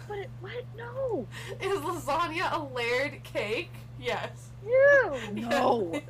What? 0.07 0.27
What? 0.41 0.65
No. 0.77 1.27
Is 1.61 1.79
lasagna 1.79 2.51
a 2.53 2.75
layered 2.75 3.23
cake? 3.23 3.71
Yes. 3.99 4.49
Ew. 4.65 5.15
No. 5.33 6.01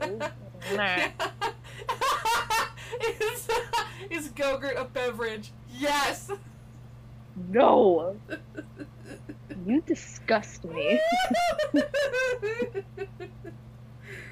Nah. 0.75 1.07
is, 2.99 3.47
is 4.09 4.27
Go-Gurt 4.29 4.77
a 4.77 4.85
beverage? 4.85 5.51
Yes. 5.77 6.31
No. 7.49 8.17
You 9.65 9.81
disgust 9.81 10.63
me. 10.63 10.99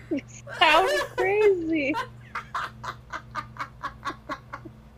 You 0.09 0.21
sound 0.57 0.89
crazy. 1.15 1.93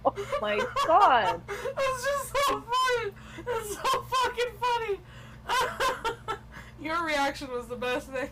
Oh 0.05 0.13
my 0.41 0.59
god. 0.87 1.41
It's 1.49 2.05
just 2.05 2.29
so 2.29 2.63
funny. 2.63 3.11
It's 3.37 3.75
so 3.75 4.01
fucking 4.01 4.53
funny. 4.59 6.37
Your 6.81 7.05
reaction 7.05 7.49
was 7.51 7.67
the 7.67 7.75
best 7.75 8.07
thing. 8.09 8.29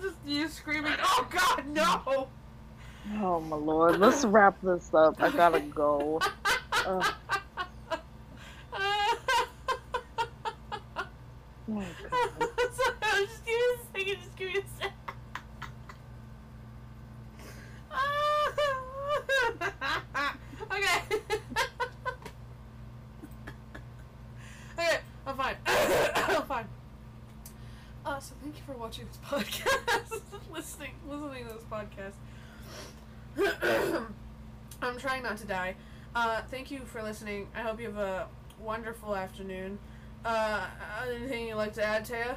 just 0.00 0.16
you 0.26 0.48
screaming, 0.48 0.94
"Oh 1.00 1.28
God, 1.30 1.66
no!" 1.68 2.28
Oh 3.16 3.40
my 3.40 3.56
lord. 3.56 3.98
Let's 3.98 4.24
wrap 4.24 4.60
this 4.62 4.92
up. 4.94 5.20
I 5.22 5.30
gotta 5.30 5.60
go. 5.60 6.20
Ugh. 6.86 7.14
Oh 11.70 11.74
my 11.74 11.84
god. 12.10 12.48
just 13.16 13.44
give 13.44 13.54
me 13.54 13.62
a 13.64 13.78
second. 13.92 14.16
Just 14.22 14.36
give 14.36 14.48
me 14.48 14.54
a 14.54 14.62
second. 14.80 14.92
okay. 20.72 20.98
okay, 24.78 24.98
I'm 25.26 25.36
fine. 25.36 25.56
I'm 25.66 26.42
fine. 26.44 26.66
Uh, 28.04 28.18
so 28.20 28.34
thank 28.42 28.56
you 28.56 28.62
for 28.64 28.72
watching 28.72 29.06
this 29.06 29.18
podcast, 29.18 30.22
listening, 30.52 30.92
listening 31.06 31.46
to 31.46 31.52
this 31.54 31.64
podcast. 31.70 32.14
I'm 34.82 34.98
trying 34.98 35.22
not 35.22 35.36
to 35.38 35.46
die. 35.46 35.74
Uh, 36.14 36.40
thank 36.50 36.70
you 36.70 36.77
for 36.88 37.02
listening. 37.02 37.46
I 37.54 37.60
hope 37.60 37.80
you 37.80 37.86
have 37.86 37.98
a 37.98 38.28
wonderful 38.60 39.14
afternoon. 39.14 39.78
Uh, 40.24 40.66
anything 41.06 41.48
you'd 41.48 41.56
like 41.56 41.74
to 41.74 41.84
add, 41.84 42.06
Taya? 42.06 42.36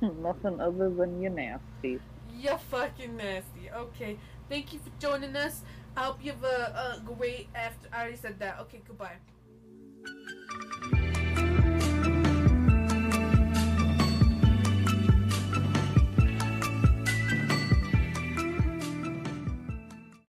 Nothing 0.00 0.60
other 0.60 0.90
than 0.90 1.20
you're 1.22 1.30
nasty. 1.30 1.98
You're 2.38 2.58
fucking 2.58 3.16
nasty. 3.16 3.70
Okay. 3.74 4.18
Thank 4.48 4.72
you 4.72 4.78
for 4.78 4.90
joining 5.00 5.34
us. 5.34 5.62
I 5.96 6.04
hope 6.04 6.22
you 6.22 6.32
have 6.32 6.44
a, 6.44 6.98
a 6.98 7.02
great 7.04 7.48
after. 7.54 7.88
I 7.92 8.02
already 8.02 8.16
said 8.16 8.38
that. 8.40 8.60
Okay, 8.60 8.82
goodbye. 8.86 9.16